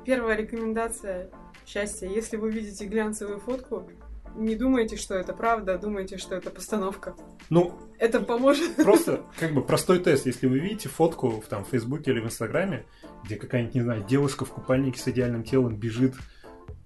первая 0.05 0.37
рекомендация 0.37 1.31
счастья. 1.67 2.07
Если 2.09 2.37
вы 2.37 2.51
видите 2.51 2.85
глянцевую 2.87 3.41
фотку, 3.41 3.89
не 4.37 4.55
думайте, 4.55 4.97
что 4.97 5.15
это 5.15 5.33
правда, 5.33 5.75
а 5.75 5.79
думайте, 5.79 6.19
что 6.19 6.35
это 6.37 6.51
постановка. 6.51 7.15
Ну, 7.51 7.73
Это 7.99 8.21
поможет. 8.21 8.77
просто 8.77 9.23
как 9.41 9.53
бы 9.55 9.63
простой 9.63 9.99
тест. 10.01 10.27
Если 10.27 10.47
вы 10.47 10.59
видите 10.59 10.89
фотку 10.91 11.41
в 11.41 11.47
там 11.47 11.65
в 11.65 11.69
Фейсбуке 11.69 12.11
или 12.11 12.21
в 12.21 12.27
Инстаграме, 12.27 12.85
где 13.25 13.37
какая-нибудь, 13.37 13.75
не 13.75 13.81
знаю, 13.81 14.05
девушка 14.05 14.45
в 14.45 14.51
купальнике 14.51 15.01
с 15.01 15.09
идеальным 15.09 15.45
телом 15.45 15.77
бежит 15.77 16.15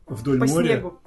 вдоль 0.07 0.39
По 0.39 0.47
моря, 0.47 0.67
снегу. 0.75 1.01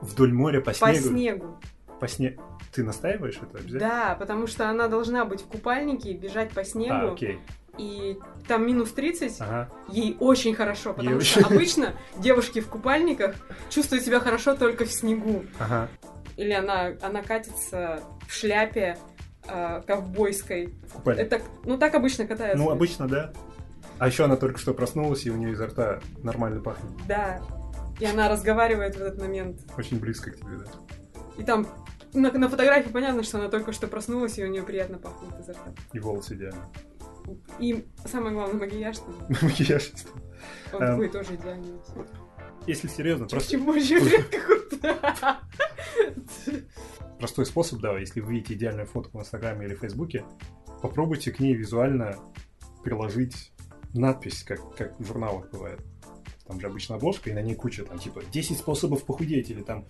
вдоль 0.00 0.32
моря 0.32 0.60
по 0.60 0.66
По 0.70 0.74
снегу, 0.74 1.08
снегу. 1.08 1.60
по 2.00 2.04
сне- 2.06 2.38
Ты 2.72 2.82
настаиваешь 2.84 3.36
это 3.36 3.58
обязательно? 3.58 3.78
Да, 3.80 4.16
потому 4.18 4.46
что 4.46 4.68
она 4.68 4.88
должна 4.88 5.24
быть 5.24 5.42
в 5.42 5.46
купальнике, 5.46 6.14
бежать 6.14 6.50
по 6.52 6.62
А, 6.62 6.64
снегу, 6.64 7.12
окей. 7.12 7.38
и 7.78 8.18
там 8.48 8.66
минус 8.66 8.92
30, 8.92 9.36
Ага. 9.40 9.68
ей 9.88 10.16
очень 10.20 10.54
хорошо, 10.54 10.94
потому 10.94 11.16
Ей 11.16 11.20
что 11.22 11.40
очень- 11.40 11.54
обычно 11.54 11.94
девушки 12.16 12.60
в 12.60 12.68
купальниках 12.68 13.34
чувствуют 13.70 14.04
себя 14.04 14.20
хорошо 14.20 14.54
только 14.56 14.84
в 14.86 14.90
снегу. 14.92 15.44
Ага. 15.58 15.88
Или 16.36 16.52
она, 16.52 16.92
она 17.02 17.22
катится 17.22 18.02
в 18.26 18.32
шляпе 18.32 18.96
э, 19.48 19.82
ковбойской. 19.86 20.68
В 20.88 20.92
купальнике. 20.94 21.26
Это, 21.26 21.42
ну, 21.64 21.76
так 21.76 21.94
обычно 21.96 22.26
катаются. 22.28 22.56
Ну, 22.62 22.70
обычно, 22.70 23.08
да. 23.08 23.32
А 23.98 24.06
еще 24.06 24.24
она 24.24 24.36
только 24.36 24.58
что 24.60 24.72
проснулась, 24.72 25.26
и 25.26 25.30
у 25.30 25.36
нее 25.36 25.50
изо 25.52 25.66
рта 25.66 25.98
нормально 26.22 26.60
пахнет. 26.60 26.90
Да. 27.08 27.42
И 27.98 28.04
она 28.06 28.28
разговаривает 28.28 28.94
в 28.96 29.00
этот 29.00 29.20
момент. 29.20 29.60
Очень 29.76 29.98
близко 29.98 30.30
к 30.30 30.36
тебе, 30.36 30.58
да. 30.58 30.64
И 31.38 31.42
там 31.44 31.66
на, 32.12 32.30
на 32.32 32.48
фотографии 32.48 32.90
понятно, 32.90 33.22
что 33.22 33.38
она 33.38 33.48
только 33.48 33.72
что 33.72 33.86
проснулась, 33.88 34.38
и 34.38 34.44
у 34.44 34.48
нее 34.48 34.62
приятно 34.62 34.98
пахнет 34.98 35.38
изо 35.40 35.52
рта. 35.52 35.72
И 35.92 35.98
волосы 35.98 36.34
идеально. 36.34 36.68
И 37.58 37.86
самое 38.04 38.34
главное, 38.34 38.60
макияж 38.60 38.98
там. 38.98 39.14
Макияж. 39.42 39.92
Он 40.72 40.82
Эм, 40.82 40.88
такой 40.90 41.08
тоже 41.08 41.34
идеальный. 41.34 41.78
Если 42.66 42.88
серьезно, 42.88 43.26
просто 43.26 43.56
редко 43.56 44.38
простой 47.18 47.46
способ, 47.46 47.80
да, 47.80 47.98
если 47.98 48.20
вы 48.20 48.32
видите 48.34 48.54
идеальную 48.54 48.86
фотку 48.86 49.18
в 49.18 49.20
Инстаграме 49.20 49.66
или 49.66 49.74
Фейсбуке, 49.74 50.24
попробуйте 50.80 51.30
к 51.30 51.38
ней 51.38 51.54
визуально 51.54 52.16
приложить 52.82 53.52
надпись, 53.94 54.42
как, 54.42 54.74
как 54.74 54.98
в 54.98 55.06
журналах 55.06 55.48
бывает. 55.50 55.80
Там 56.46 56.60
же 56.60 56.66
обычно 56.66 56.96
обложка, 56.96 57.30
и 57.30 57.32
на 57.32 57.40
ней 57.40 57.54
куча, 57.54 57.84
там, 57.84 57.98
типа, 57.98 58.22
10 58.32 58.58
способов 58.58 59.04
похудеть, 59.04 59.50
или 59.50 59.62
там, 59.62 59.86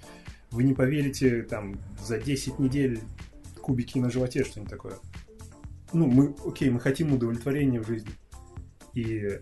вы 0.53 0.65
не 0.65 0.75
поверите, 0.75 1.43
там, 1.43 1.81
за 2.01 2.19
10 2.19 2.59
недель 2.59 3.01
кубики 3.61 3.99
на 3.99 4.11
животе, 4.11 4.45
что-нибудь 4.45 4.71
такое. 4.71 4.95
Ну, 5.93 6.07
мы, 6.07 6.35
окей, 6.47 6.71
мы 6.71 6.81
хотим 6.81 7.13
удовлетворения 7.13 7.81
в 7.81 7.87
жизни. 7.87 8.13
И 8.95 9.41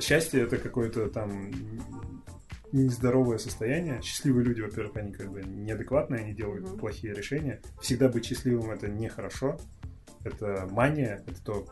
счастье 0.00 0.42
это 0.42 0.58
какое-то 0.58 1.08
там 1.08 1.50
нездоровое 2.72 3.38
состояние. 3.38 4.00
Счастливые 4.02 4.44
люди, 4.44 4.60
во-первых, 4.60 4.96
они 4.96 5.12
как 5.12 5.30
бы 5.30 5.42
неадекватные, 5.42 6.24
они 6.24 6.34
делают 6.34 6.68
Мгм. 6.68 6.78
плохие 6.78 7.14
решения. 7.14 7.60
Всегда 7.80 8.08
быть 8.08 8.26
счастливым 8.26 8.70
это 8.70 8.88
нехорошо. 8.88 9.58
Это 10.24 10.68
мания, 10.70 11.24
это 11.26 11.42
то, 11.42 11.66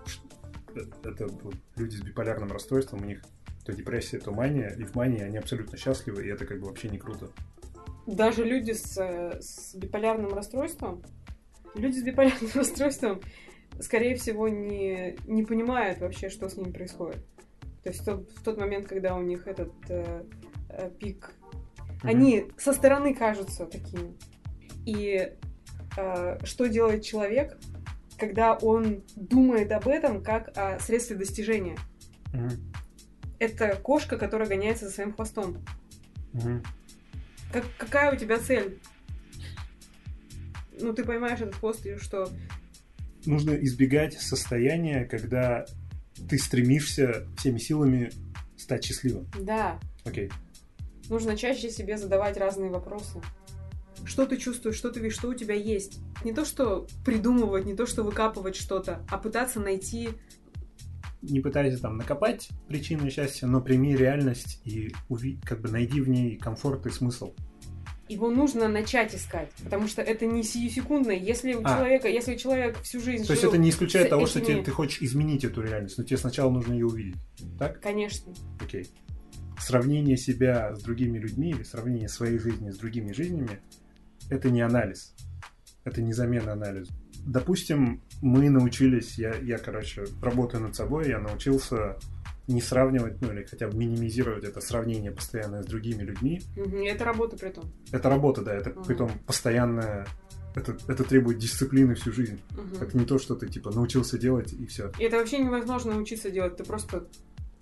это 1.02 1.28
люди 1.76 1.97
с 1.97 2.00
биполярным 2.00 2.52
расстройством, 2.52 3.02
у 3.02 3.07
них 3.07 3.23
то 3.64 3.73
депрессия, 3.73 4.19
то 4.19 4.31
мания, 4.31 4.69
и 4.69 4.85
в 4.85 4.95
мании 4.95 5.21
они 5.21 5.37
абсолютно 5.38 5.76
счастливы, 5.76 6.25
и 6.25 6.28
это 6.28 6.47
как 6.47 6.61
бы 6.61 6.69
вообще 6.69 6.88
не 6.88 6.99
круто. 6.99 7.31
Даже 8.06 8.44
люди 8.44 8.72
с, 8.72 8.96
э, 8.98 9.40
с 9.40 9.75
биполярным 9.75 10.32
расстройством, 10.32 11.02
люди 11.75 11.98
с 11.98 12.02
биполярным 12.02 12.50
расстройством, 12.54 13.20
скорее 13.80 14.14
всего, 14.16 14.48
не, 14.48 15.16
не 15.26 15.44
понимают 15.44 16.00
вообще, 16.00 16.28
что 16.28 16.48
с 16.48 16.56
ними 16.56 16.70
происходит. 16.70 17.25
То 17.82 17.90
есть 17.90 18.02
в 18.02 18.04
тот, 18.04 18.30
в 18.32 18.42
тот 18.42 18.58
момент, 18.58 18.86
когда 18.86 19.16
у 19.16 19.22
них 19.22 19.46
этот 19.46 19.72
э, 19.88 20.25
э, 20.70 20.90
пик, 20.98 21.32
Мгм. 22.02 22.08
они 22.08 22.44
со 22.58 22.72
стороны 22.72 23.14
кажутся 23.14 23.66
такими. 23.66 24.14
И 24.84 25.32
э, 25.96 26.38
что 26.44 26.66
делает 26.66 27.02
человек, 27.04 27.58
когда 28.18 28.54
он 28.54 29.02
думает 29.16 29.72
об 29.72 29.88
этом 29.88 30.22
как 30.22 30.56
о 30.56 30.78
средстве 30.78 31.16
достижения? 31.16 31.76
Мгм. 32.32 32.50
Это 33.38 33.76
кошка, 33.76 34.18
которая 34.18 34.48
гоняется 34.48 34.86
за 34.86 34.92
своим 34.92 35.12
хвостом. 35.12 35.64
Мгм. 36.32 36.62
Как, 37.56 37.64
какая 37.78 38.12
у 38.12 38.16
тебя 38.18 38.38
цель? 38.38 38.78
Ну, 40.78 40.92
ты 40.92 41.06
поймаешь 41.06 41.40
этот 41.40 41.54
хвост, 41.54 41.86
и 41.86 41.96
что? 41.96 42.28
Нужно 43.25 43.52
избегать 43.52 44.12
состояния, 44.20 45.06
когда 45.06 45.64
ты 46.28 46.36
стремишься 46.36 47.26
всеми 47.38 47.56
силами 47.56 48.12
стать 48.58 48.84
счастливым. 48.84 49.26
Да, 49.40 49.80
Окей. 50.04 50.30
нужно 51.08 51.34
чаще 51.34 51.70
себе 51.70 51.96
задавать 51.96 52.36
разные 52.36 52.70
вопросы. 52.70 53.22
Что 54.04 54.26
ты 54.26 54.36
чувствуешь, 54.36 54.76
что 54.76 54.90
ты 54.90 55.00
видишь, 55.00 55.16
что 55.16 55.28
у 55.28 55.34
тебя 55.34 55.54
есть? 55.54 56.00
Не 56.25 56.34
то, 56.34 56.44
что 56.44 56.86
придумывать, 57.06 57.64
не 57.64 57.75
то, 57.75 57.86
что 57.86 58.02
выкапывать 58.02 58.54
что-то, 58.54 59.02
а 59.08 59.16
пытаться 59.16 59.60
найти 59.60 60.10
не 61.23 61.40
пытайся 61.40 61.80
там 61.80 61.96
накопать 61.96 62.49
причины 62.68 63.11
счастья, 63.11 63.46
но 63.46 63.61
прими 63.61 63.96
реальность 63.96 64.61
и 64.64 64.92
уви... 65.08 65.38
как 65.44 65.61
бы 65.61 65.70
найди 65.70 66.00
в 66.00 66.08
ней 66.08 66.37
комфорт 66.37 66.87
и 66.87 66.90
смысл. 66.90 67.35
Его 68.08 68.30
нужно 68.30 68.68
начать 68.68 69.14
искать, 69.14 69.50
потому 69.64 69.88
что 69.88 70.00
это 70.00 70.26
не 70.26 70.44
сиюсекундное. 70.44 71.16
Если 71.16 71.54
у 71.54 71.62
А. 71.64 71.76
человека, 71.76 72.08
если 72.08 72.37
человек 72.37 72.80
всю 72.82 73.00
жизнь 73.00 73.26
То 73.26 73.32
есть 73.32 73.42
жил 73.42 73.50
это 73.50 73.58
не 73.58 73.70
исключает 73.70 74.11
того, 74.11 74.26
что 74.26 74.38
этими- 74.38 74.54
тебе, 74.54 74.62
ты 74.62 74.70
хочешь 74.70 75.02
изменить 75.02 75.44
эту 75.44 75.61
реальность, 75.61 75.99
но 75.99 76.04
тебе 76.04 76.16
сначала 76.16 76.50
нужно 76.50 76.73
ее 76.75 76.87
увидеть. 76.87 77.16
Так? 77.58 77.80
Конечно. 77.80 78.32
Окей. 78.61 78.88
Сравнение 79.58 80.16
себя 80.16 80.76
с 80.76 80.82
другими 80.82 81.18
людьми 81.18 81.50
или 81.50 81.64
сравнение 81.64 82.08
своей 82.08 82.38
жизни 82.38 82.70
с 82.70 82.76
другими 82.76 83.12
жизнями– 83.12 83.58
это 84.30 84.50
не 84.50 84.61
анализ. 84.61 85.14
Это 85.82 86.00
не 86.00 86.12
замена 86.12 86.52
анализу. 86.52 86.92
Допустим, 87.26 88.00
мы 88.23 88.49
научились, 88.50 89.18
я, 89.18 89.35
я, 89.35 89.59
короче, 89.59 90.04
работаю 90.23 90.62
над 90.62 90.76
собой, 90.76 91.09
я 91.09 91.18
научился 91.18 91.97
не 92.47 92.61
сравнивать, 92.61 93.21
ну 93.21 93.33
или 93.33 93.42
хотя 93.45 93.66
бы 93.68 93.76
минимизировать 93.76 94.45
это 94.45 94.61
сравнение 94.61 95.11
постоянное 95.11 95.62
с 95.62 95.66
другими 95.66 96.02
людьми. 96.04 96.40
Это 96.56 97.04
работа 97.04 97.37
при 97.37 97.50
том. 97.50 97.64
Это 97.90 98.09
работа, 98.09 98.42
да, 98.42 98.54
это 98.54 98.71
Мгм. 98.71 98.85
притом 98.85 99.11
постоянная, 99.26 100.06
это, 100.54 100.76
это 100.87 101.02
требует 101.02 101.38
дисциплины 101.38 101.97
всю 101.97 102.12
жизнь. 102.12 102.40
Мгм. 102.52 102.80
Это 102.80 102.97
не 102.97 103.04
то, 103.04 103.18
что 103.18 103.35
ты 103.35 103.49
типа 103.49 103.73
научился 103.73 104.18
делать 104.18 104.52
и 104.52 104.64
все. 104.66 104.92
И 104.99 105.02
это 105.02 105.16
вообще 105.16 105.38
невозможно 105.38 105.95
научиться 105.95 106.30
делать. 106.30 106.56
Ты 106.56 106.64
просто 106.64 107.09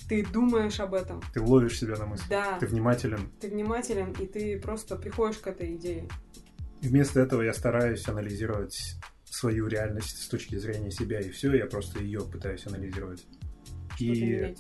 ты 0.06 0.23
думаешь 0.30 0.78
об 0.80 0.92
этом. 0.92 1.23
Ты 1.33 1.40
ловишь 1.40 1.78
себя 1.78 1.97
на 1.97 2.04
мысли. 2.04 2.26
Да. 2.28 2.59
Ты 2.59 2.66
внимателен. 2.66 3.30
Ты 3.40 3.49
внимателен, 3.49 4.12
и 4.21 4.26
ты 4.26 4.61
просто 4.61 4.97
приходишь 4.97 5.38
к 5.38 5.47
этой 5.47 5.75
идее. 5.76 6.06
И 6.83 6.88
вместо 6.88 7.21
этого 7.21 7.40
я 7.40 7.54
стараюсь 7.54 8.06
анализировать 8.06 8.97
свою 9.34 9.66
реальность 9.66 10.22
с 10.22 10.28
точки 10.28 10.56
зрения 10.56 10.92
себя, 10.92 11.20
и 11.20 11.30
все, 11.30 11.52
я 11.54 11.66
просто 11.66 12.00
ее 12.00 12.20
пытаюсь 12.20 12.66
анализировать. 12.66 13.26
И, 13.98 14.54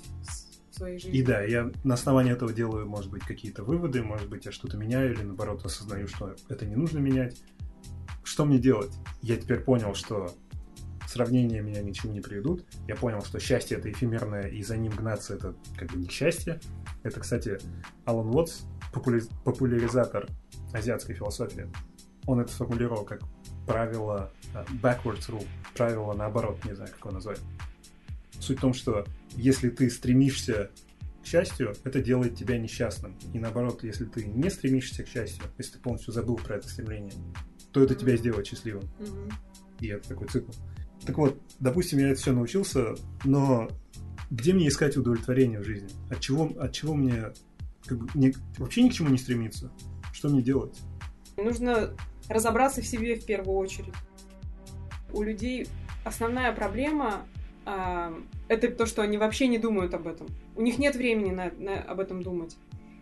своей 0.70 0.98
жизни. 0.98 1.16
и 1.16 1.22
да, 1.22 1.42
я 1.42 1.70
на 1.84 1.94
основании 1.94 2.32
этого 2.32 2.52
делаю, 2.52 2.86
может 2.86 3.10
быть, 3.10 3.22
какие-то 3.22 3.62
выводы, 3.62 4.02
может 4.02 4.28
быть, 4.28 4.46
я 4.46 4.52
что-то 4.52 4.76
меняю, 4.76 5.12
или 5.12 5.22
наоборот 5.22 5.64
осознаю, 5.64 6.08
что 6.08 6.34
это 6.48 6.66
не 6.66 6.74
нужно 6.74 6.98
менять. 6.98 7.40
Что 8.24 8.44
мне 8.44 8.58
делать? 8.58 8.92
Я 9.22 9.36
теперь 9.36 9.60
понял, 9.60 9.94
что 9.94 10.34
сравнения 11.06 11.60
меня 11.60 11.80
ни 11.80 11.92
к 11.92 11.94
чему 11.94 12.12
не 12.12 12.20
приведут. 12.20 12.64
Я 12.88 12.96
понял, 12.96 13.22
что 13.22 13.38
счастье 13.38 13.78
это 13.78 13.92
эфемерное, 13.92 14.48
и 14.48 14.62
за 14.64 14.76
ним 14.76 14.92
гнаться 14.92 15.34
это 15.34 15.54
как 15.78 15.92
бы 15.92 15.98
не 15.98 16.08
счастье. 16.08 16.58
Это, 17.04 17.20
кстати, 17.20 17.58
Алан 18.06 18.34
Уотс, 18.34 18.62
популяри- 18.92 19.30
популяризатор 19.44 20.26
азиатской 20.72 21.14
философии. 21.14 21.70
Он 22.26 22.40
это 22.40 22.50
сформулировал 22.50 23.04
как 23.04 23.20
правило 23.66 24.32
backwards 24.82 25.28
rule, 25.28 25.46
правило 25.74 26.12
наоборот, 26.14 26.64
не 26.64 26.74
знаю, 26.74 26.90
как 26.90 27.00
его 27.00 27.10
назвать. 27.10 27.40
Суть 28.38 28.58
в 28.58 28.60
том, 28.60 28.74
что 28.74 29.04
если 29.36 29.70
ты 29.70 29.90
стремишься 29.90 30.70
к 31.22 31.26
счастью, 31.26 31.74
это 31.84 32.02
делает 32.02 32.36
тебя 32.36 32.58
несчастным. 32.58 33.16
И 33.32 33.38
наоборот, 33.38 33.82
если 33.82 34.04
ты 34.04 34.24
не 34.24 34.50
стремишься 34.50 35.02
к 35.02 35.08
счастью, 35.08 35.44
если 35.58 35.72
ты 35.72 35.78
полностью 35.78 36.12
забыл 36.12 36.36
про 36.36 36.56
это 36.56 36.68
стремление, 36.68 37.12
то 37.72 37.82
это 37.82 37.94
тебя 37.94 38.16
сделает 38.16 38.46
счастливым. 38.46 38.84
И 39.80 39.88
это 39.88 40.08
такой 40.08 40.28
цикл. 40.28 40.52
Так 41.04 41.18
вот, 41.18 41.40
допустим, 41.60 41.98
я 41.98 42.10
это 42.10 42.20
все 42.20 42.32
научился, 42.32 42.94
но 43.24 43.68
где 44.30 44.52
мне 44.52 44.68
искать 44.68 44.96
удовлетворение 44.96 45.60
в 45.60 45.64
жизни? 45.64 45.88
От 46.10 46.20
чего, 46.20 46.50
от 46.58 46.72
чего 46.72 46.94
мне, 46.94 47.32
как 47.86 47.98
бы, 47.98 48.08
мне 48.14 48.32
вообще 48.58 48.82
ни 48.82 48.88
к 48.88 48.92
чему 48.92 49.10
не 49.10 49.18
стремиться? 49.18 49.70
Что 50.12 50.28
мне 50.28 50.42
делать? 50.42 50.78
Нужно 51.36 51.94
разобраться 52.28 52.80
в 52.80 52.86
себе 52.86 53.16
в 53.16 53.26
первую 53.26 53.56
очередь. 53.56 53.94
У 55.14 55.22
людей 55.22 55.68
основная 56.04 56.52
проблема 56.52 57.26
а, 57.64 58.12
это 58.48 58.70
то, 58.70 58.84
что 58.84 59.02
они 59.02 59.16
вообще 59.16 59.46
не 59.46 59.58
думают 59.58 59.94
об 59.94 60.06
этом. 60.06 60.26
У 60.56 60.62
них 60.62 60.78
нет 60.78 60.96
времени 60.96 61.30
на, 61.30 61.50
на- 61.56 61.80
об 61.80 62.00
этом 62.00 62.22
думать. 62.22 62.56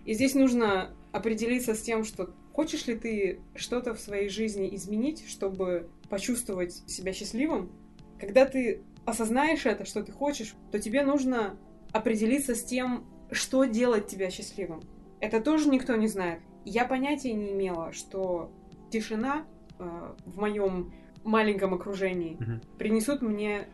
И 0.04 0.14
здесь 0.14 0.34
нужно 0.34 0.90
определиться 1.10 1.74
с 1.74 1.82
тем, 1.82 2.04
что 2.04 2.30
хочешь 2.52 2.86
ли 2.86 2.96
ты 2.96 3.40
что-то 3.54 3.94
в 3.94 4.00
своей 4.00 4.28
жизни 4.28 4.74
изменить, 4.74 5.28
чтобы 5.28 5.88
почувствовать 6.08 6.74
себя 6.86 7.12
счастливым. 7.12 7.72
Когда 8.20 8.44
ты 8.46 8.82
осознаешь 9.04 9.66
это, 9.66 9.84
что 9.84 10.02
ты 10.02 10.12
хочешь, 10.12 10.54
то 10.70 10.78
тебе 10.78 11.02
нужно 11.04 11.56
определиться 11.92 12.54
с 12.54 12.62
тем, 12.62 13.04
что 13.30 13.64
делать 13.64 14.06
тебя 14.06 14.30
счастливым. 14.30 14.82
Это 15.20 15.40
тоже 15.40 15.68
никто 15.68 15.96
не 15.96 16.08
знает. 16.08 16.40
Я 16.64 16.84
понятия 16.84 17.32
не 17.32 17.52
имела, 17.52 17.92
что 17.92 18.52
тишина 18.90 19.44
э, 19.78 20.14
в 20.26 20.38
моем 20.38 20.92
маленьком 21.24 21.74
окружении 21.74 22.36
Мгм. 22.40 22.60
принесут 22.78 23.22
мне 23.22 23.66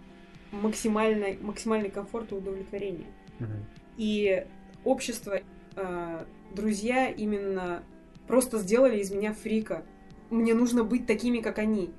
максимальный, 0.53 1.39
максимальный 1.41 1.91
комфорт 1.91 2.33
и 2.33 2.35
удовлетворение. 2.35 3.07
Мгм. 3.39 3.65
И 3.97 4.47
общество, 4.85 5.41
э, 5.77 6.25
друзья 6.55 7.09
именно 7.09 7.83
просто 8.27 8.59
сделали 8.59 8.99
из 9.01 9.11
меня 9.11 9.33
фрика. 9.33 9.85
Мне 10.31 10.55
нужно 10.55 10.85
быть 10.85 11.07
такими, 11.07 11.39
как 11.41 11.59
они. 11.59 11.91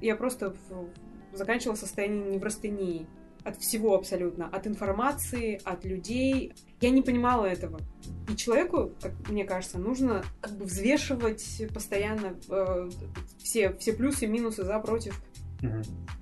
Я 0.00 0.16
просто 0.16 0.50
в- 0.70 0.88
заканчивала 1.36 1.76
состояние 1.76 2.34
неврастении. 2.34 3.06
От 3.44 3.58
всего 3.58 3.94
абсолютно. 3.94 4.46
От 4.46 4.66
информации, 4.66 5.60
от 5.64 5.84
людей. 5.84 6.52
Я 6.80 6.90
не 6.90 7.02
понимала 7.02 7.46
этого. 7.46 7.80
И 8.28 8.36
человеку, 8.36 8.92
как 9.00 9.12
мне 9.28 9.44
кажется, 9.44 9.78
нужно 9.78 10.24
как 10.40 10.52
бы 10.56 10.64
взвешивать 10.64 11.62
постоянно 11.72 12.38
э, 12.48 12.90
все, 13.38 13.72
все 13.74 13.92
плюсы, 13.92 14.26
минусы, 14.26 14.64
за, 14.64 14.78
против. 14.78 15.20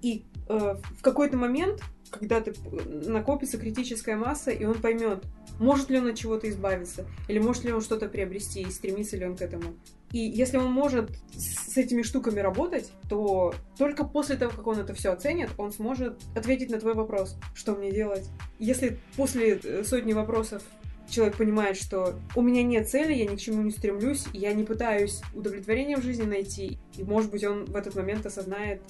И 0.02 0.24
э, 0.48 0.76
в 0.98 1.02
какой-то 1.02 1.36
момент, 1.36 1.82
когда 2.10 2.40
ты 2.40 2.52
накопится 2.84 3.58
критическая 3.58 4.16
масса, 4.16 4.50
и 4.50 4.64
он 4.64 4.80
поймет, 4.80 5.24
может 5.60 5.90
ли 5.90 5.98
он 5.98 6.08
от 6.08 6.16
чего-то 6.16 6.48
избавиться, 6.48 7.06
или 7.28 7.38
может 7.38 7.64
ли 7.64 7.72
он 7.72 7.82
что-то 7.82 8.08
приобрести, 8.08 8.62
и 8.62 8.70
стремится 8.70 9.16
ли 9.16 9.26
он 9.26 9.36
к 9.36 9.42
этому. 9.42 9.74
И 10.10 10.18
если 10.18 10.56
он 10.56 10.72
может 10.72 11.10
с 11.36 11.76
этими 11.76 12.02
штуками 12.02 12.40
работать, 12.40 12.90
то 13.08 13.54
только 13.78 14.04
после 14.04 14.36
того, 14.36 14.50
как 14.50 14.66
он 14.66 14.78
это 14.78 14.94
все 14.94 15.12
оценит, 15.12 15.50
он 15.58 15.70
сможет 15.70 16.20
ответить 16.34 16.70
на 16.70 16.80
твой 16.80 16.94
вопрос, 16.94 17.36
что 17.54 17.76
мне 17.76 17.92
делать. 17.92 18.26
Если 18.58 18.98
после 19.16 19.60
э, 19.62 19.84
сотни 19.84 20.12
вопросов 20.12 20.62
человек 21.08 21.36
понимает, 21.36 21.76
что 21.76 22.18
у 22.34 22.42
меня 22.42 22.62
нет 22.62 22.88
цели, 22.88 23.12
я 23.12 23.26
ни 23.26 23.36
к 23.36 23.40
чему 23.40 23.62
не 23.62 23.70
стремлюсь, 23.70 24.26
я 24.32 24.52
не 24.52 24.64
пытаюсь 24.64 25.20
удовлетворения 25.34 25.96
в 25.96 26.02
жизни 26.02 26.24
найти, 26.24 26.78
и, 26.96 27.04
может 27.04 27.30
быть, 27.30 27.44
он 27.44 27.66
в 27.66 27.76
этот 27.76 27.94
момент 27.94 28.24
осознает 28.26 28.80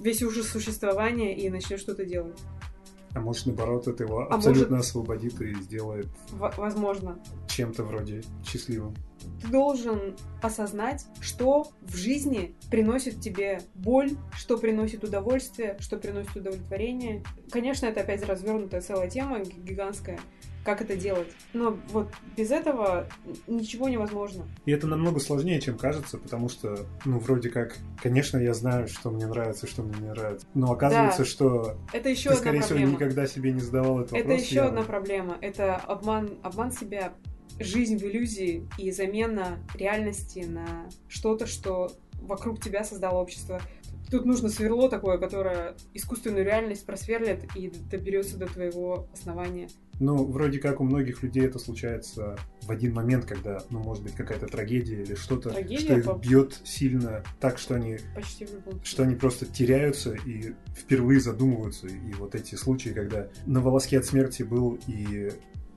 весь 0.00 0.22
ужас 0.22 0.48
существования 0.48 1.36
и 1.36 1.50
начнет 1.50 1.80
что-то 1.80 2.04
делать. 2.04 2.38
А 3.16 3.20
может, 3.20 3.46
наоборот, 3.46 3.88
это 3.88 4.04
его 4.04 4.20
А 4.30 4.34
абсолютно 4.34 4.78
освободит 4.80 5.40
и 5.40 5.54
сделает 5.54 6.06
В- 6.32 6.52
возможно. 6.58 7.18
чем-то 7.48 7.82
вроде 7.84 8.22
счастливым. 8.44 8.94
Ты 9.40 9.48
должен 9.48 10.14
осознать, 10.42 11.06
что 11.20 11.68
в 11.80 11.96
жизни 11.96 12.54
приносит 12.70 13.20
тебе 13.22 13.60
боль, 13.74 14.10
что 14.34 14.58
приносит 14.58 15.02
удовольствие, 15.02 15.78
что 15.80 15.96
приносит 15.96 16.36
удовлетворение. 16.36 17.24
Конечно, 17.50 17.86
это 17.86 18.02
опять 18.02 18.22
развернутая 18.28 18.82
целая 18.82 19.08
тема, 19.08 19.38
ги- 19.40 19.58
гигантская, 19.62 20.20
как 20.66 20.82
это 20.82 20.96
делать. 20.96 21.28
Но 21.54 21.78
вот 21.92 22.08
без 22.36 22.50
этого 22.50 23.06
ничего 23.46 23.88
невозможно. 23.88 24.44
И 24.66 24.72
это 24.72 24.86
намного 24.88 25.20
сложнее, 25.20 25.60
чем 25.60 25.78
кажется, 25.78 26.18
потому 26.18 26.48
что, 26.48 26.84
ну, 27.04 27.18
вроде 27.20 27.48
как, 27.50 27.76
конечно, 28.02 28.36
я 28.36 28.52
знаю, 28.52 28.88
что 28.88 29.10
мне 29.10 29.26
нравится, 29.26 29.66
что 29.68 29.82
мне 29.84 29.94
не 30.00 30.08
нравится. 30.08 30.44
Но 30.54 30.72
оказывается, 30.72 31.20
Да. 31.22 31.24
что 31.24 31.76
Это 31.92 32.08
еще 32.10 32.30
ты, 32.30 32.34
одна 32.34 32.40
скорее 32.40 32.60
всего, 32.60 32.68
проблема. 32.78 32.92
никогда 32.92 33.26
себе 33.28 33.52
не 33.52 33.60
задавал 33.60 34.00
этот 34.00 34.12
Это 34.14 34.28
вопрос. 34.28 34.42
еще 34.44 34.54
явно. 34.56 34.70
одна 34.70 34.82
проблема. 34.82 35.38
Это 35.40 35.76
обман, 35.76 36.30
обман 36.42 36.72
себя, 36.72 37.12
жизнь 37.60 37.96
в 37.96 38.02
иллюзии 38.02 38.68
и 38.76 38.90
замена 38.90 39.58
реальности 39.74 40.40
на 40.40 40.88
что-то, 41.08 41.46
что 41.46 41.90
вокруг 42.20 42.60
тебя 42.60 42.82
создало 42.82 43.20
общество. 43.20 43.62
Тут 44.10 44.24
нужно 44.24 44.48
сверло 44.48 44.88
такое, 44.88 45.18
которое 45.18 45.74
искусственную 45.94 46.44
реальность 46.44 46.86
просверлит 46.86 47.44
и 47.56 47.68
доберется 47.90 48.36
до 48.38 48.46
твоего 48.46 49.08
основания. 49.12 49.68
Ну, 49.98 50.24
вроде 50.26 50.58
как 50.58 50.80
у 50.80 50.84
многих 50.84 51.22
людей 51.22 51.44
это 51.46 51.58
случается 51.58 52.36
в 52.62 52.70
один 52.70 52.92
момент, 52.94 53.24
когда, 53.24 53.62
ну, 53.70 53.80
может 53.80 54.02
быть, 54.04 54.12
какая-то 54.14 54.46
трагедия 54.46 55.02
или 55.02 55.14
что-то, 55.14 55.50
что 55.50 55.96
их 55.96 56.04
по- 56.04 56.12
бьет 56.18 56.60
сильно 56.64 57.24
так, 57.40 57.58
что 57.58 57.74
они, 57.76 57.98
Почти 58.14 58.46
что 58.84 59.02
они 59.04 59.14
просто 59.16 59.46
теряются 59.46 60.14
и 60.14 60.54
впервые 60.76 61.20
задумываются. 61.20 61.86
И 61.86 62.12
вот 62.18 62.34
эти 62.34 62.54
случаи, 62.54 62.90
когда 62.90 63.28
на 63.46 63.60
волоске 63.60 63.98
от 63.98 64.04
смерти 64.04 64.42
был, 64.42 64.78
и 64.86 65.32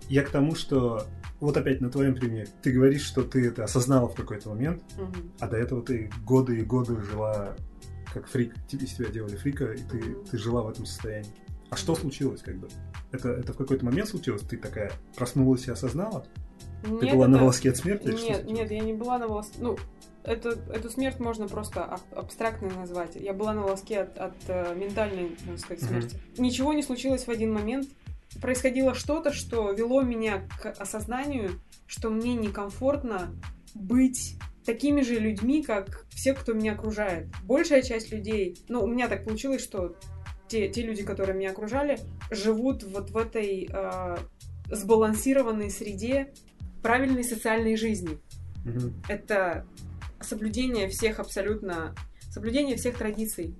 я 0.10 0.24
к 0.24 0.30
тому, 0.30 0.54
что 0.56 1.04
вот 1.40 1.56
опять 1.56 1.80
на 1.80 1.90
твоем 1.90 2.16
примере, 2.16 2.48
ты 2.62 2.72
говоришь, 2.74 3.04
что 3.06 3.24
ты 3.24 3.48
это 3.48 3.64
осознала 3.64 4.10
в 4.10 4.16
какой-то 4.16 4.50
момент, 4.50 4.84
Мгм. 4.98 5.32
а 5.40 5.48
до 5.48 5.56
этого 5.58 5.82
ты 5.82 6.12
годы 6.26 6.60
и 6.60 6.64
годы 6.64 7.02
жила 7.02 7.56
как 8.14 8.28
фрик, 8.28 8.54
из 8.72 8.94
тебя 8.94 9.10
делали 9.10 9.36
фрика, 9.36 9.72
и 9.74 9.78
ты, 9.84 10.16
ты 10.30 10.38
жила 10.38 10.62
в 10.64 10.70
этом 10.70 10.86
состоянии. 10.86 11.32
А 11.70 11.76
что 11.76 11.96
случилось, 11.96 12.42
как 12.42 12.58
бы? 12.58 12.68
Это, 13.12 13.30
это 13.30 13.54
в 13.54 13.58
какой-то 13.58 13.86
момент 13.86 14.10
случилось? 14.10 14.42
Ты 14.42 14.58
такая 14.58 14.92
проснулась 15.16 15.68
и 15.68 15.72
осознала? 15.72 16.26
Ты 16.84 16.90
Нет, 17.06 17.14
была 17.16 17.28
на 17.28 17.36
это- 17.36 17.44
волоске 17.44 17.70
от 17.70 17.78
смерти? 17.78 18.08
Нет, 18.08 18.46
нет, 18.46 18.72
я 18.72 18.80
не 18.80 18.94
была 18.94 19.20
на 19.20 19.28
волоске. 19.28 19.58
Ну, 19.60 19.78
это, 20.24 20.50
эту 20.74 20.90
смерть 20.90 21.20
можно 21.20 21.48
просто 21.48 21.84
аб- 21.84 22.02
абстрактно 22.18 22.70
назвать. 22.70 23.16
Я 23.16 23.34
была 23.34 23.54
на 23.54 23.62
волоске 23.62 24.00
от, 24.02 24.18
от, 24.18 24.36
э, 24.48 24.76
ментальной, 24.76 25.36
можно 25.46 25.58
сказать, 25.58 25.84
смерти. 25.84 26.18
Ничего 26.38 26.74
не 26.74 26.82
случилось 26.84 27.26
в 27.26 27.30
один 27.30 27.54
момент. 27.54 27.88
происходило 28.42 28.94
что-то, 28.94 29.34
что 29.34 29.72
вело 29.72 30.02
меня 30.04 30.48
к 30.62 30.72
осознанию, 30.74 31.52
что 31.88 32.10
мне 32.12 32.36
некомфортно 32.36 33.32
быть 33.74 34.38
такими 34.70 35.02
же 35.02 35.16
людьми, 35.16 35.64
как 35.64 36.06
все, 36.10 36.34
кто 36.34 36.54
меня 36.54 36.74
окружает. 36.74 37.28
Большая 37.44 37.82
часть 37.82 38.12
людей, 38.12 38.56
ну, 38.68 38.84
у 38.84 38.88
меня 38.88 39.08
так 39.08 39.26
получилось, 39.26 39.64
что 39.64 39.96
те, 40.48 40.70
те 40.70 40.84
люди, 40.84 41.02
которые 41.02 41.36
меня 41.36 41.50
окружали, 41.50 41.98
живут 42.30 42.84
вот 42.84 43.10
в 43.10 43.18
этой 43.18 43.68
э, 43.68 44.18
сбалансированной 44.70 45.72
среде 45.72 46.32
правильной 46.84 47.24
социальной 47.24 47.78
жизни. 47.78 48.20
Мгм. 48.64 48.94
Это 49.08 49.66
соблюдение 50.22 50.88
всех 50.88 51.20
абсолютно, 51.20 51.96
соблюдение 52.30 52.78
всех 52.78 52.96
традиций. 52.96 53.56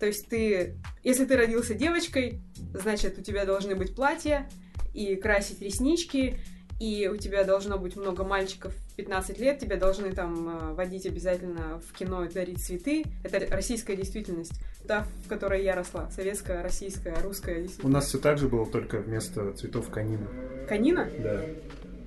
То 0.00 0.06
есть 0.06 0.28
ты, 0.28 0.78
если 1.02 1.26
ты 1.26 1.36
родился 1.36 1.74
девочкой, 1.74 2.40
значит 2.72 3.18
у 3.18 3.22
тебя 3.22 3.44
должны 3.44 3.76
быть 3.76 3.94
платья 3.94 4.48
и 4.94 5.14
красить 5.16 5.60
реснички, 5.60 6.38
и 6.80 7.06
у 7.06 7.18
тебя 7.18 7.44
должно 7.44 7.76
быть 7.76 7.96
много 7.96 8.24
мальчиков 8.24 8.74
в 8.94 8.96
15 8.96 9.40
лет, 9.40 9.58
тебя 9.58 9.76
должны 9.76 10.12
там 10.12 10.48
э, 10.48 10.74
водить 10.74 11.04
обязательно 11.04 11.80
в 11.80 11.92
кино 11.98 12.24
и 12.24 12.32
дарить 12.32 12.60
цветы. 12.64 13.02
Это 13.24 13.44
российская 13.52 13.96
действительность, 13.96 14.52
та, 14.86 15.04
в 15.24 15.28
которой 15.28 15.64
я 15.64 15.74
росла. 15.74 16.08
Советская, 16.12 16.62
российская, 16.62 17.16
русская 17.20 17.58
У 17.58 17.62
действительность. 17.62 17.92
нас 17.92 18.06
все 18.06 18.18
так 18.18 18.38
же 18.38 18.48
было, 18.48 18.64
только 18.66 18.98
вместо 19.00 19.52
цветов 19.54 19.90
канина. 19.90 20.28
Канина? 20.68 21.08
Да. 21.18 21.42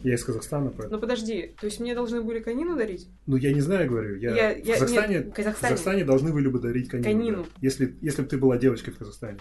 Я 0.04 0.14
из 0.16 0.24
Казахстана, 0.24 0.70
поэтому. 0.70 0.92
Ну 0.96 1.00
подожди, 1.02 1.54
то 1.60 1.66
есть 1.66 1.82
мне 1.82 1.94
должны 1.94 2.22
были 2.22 2.40
канину 2.40 2.78
дарить? 2.78 3.10
Ну, 3.26 3.36
я 3.36 3.52
не 3.52 3.60
знаю, 3.60 3.90
говорю. 3.90 4.16
Я, 4.18 4.34
Я- 4.52 4.54
в, 4.56 4.66
я- 4.66 4.74
Казахстане, 4.76 5.16
нет, 5.16 5.26
в 5.26 5.30
в 5.32 5.34
Казахстане. 5.34 5.72
Казахстане 5.74 6.04
должны 6.06 6.32
были 6.32 6.48
бы 6.48 6.60
дарить 6.60 6.88
канину. 6.88 7.04
Канину. 7.10 7.44
да. 7.44 7.50
Если, 7.60 7.98
если 8.00 8.22
бы 8.22 8.30
ты 8.30 8.38
была 8.38 8.58
девочкой 8.58 8.94
в 8.94 8.98
Казахстане. 9.00 9.40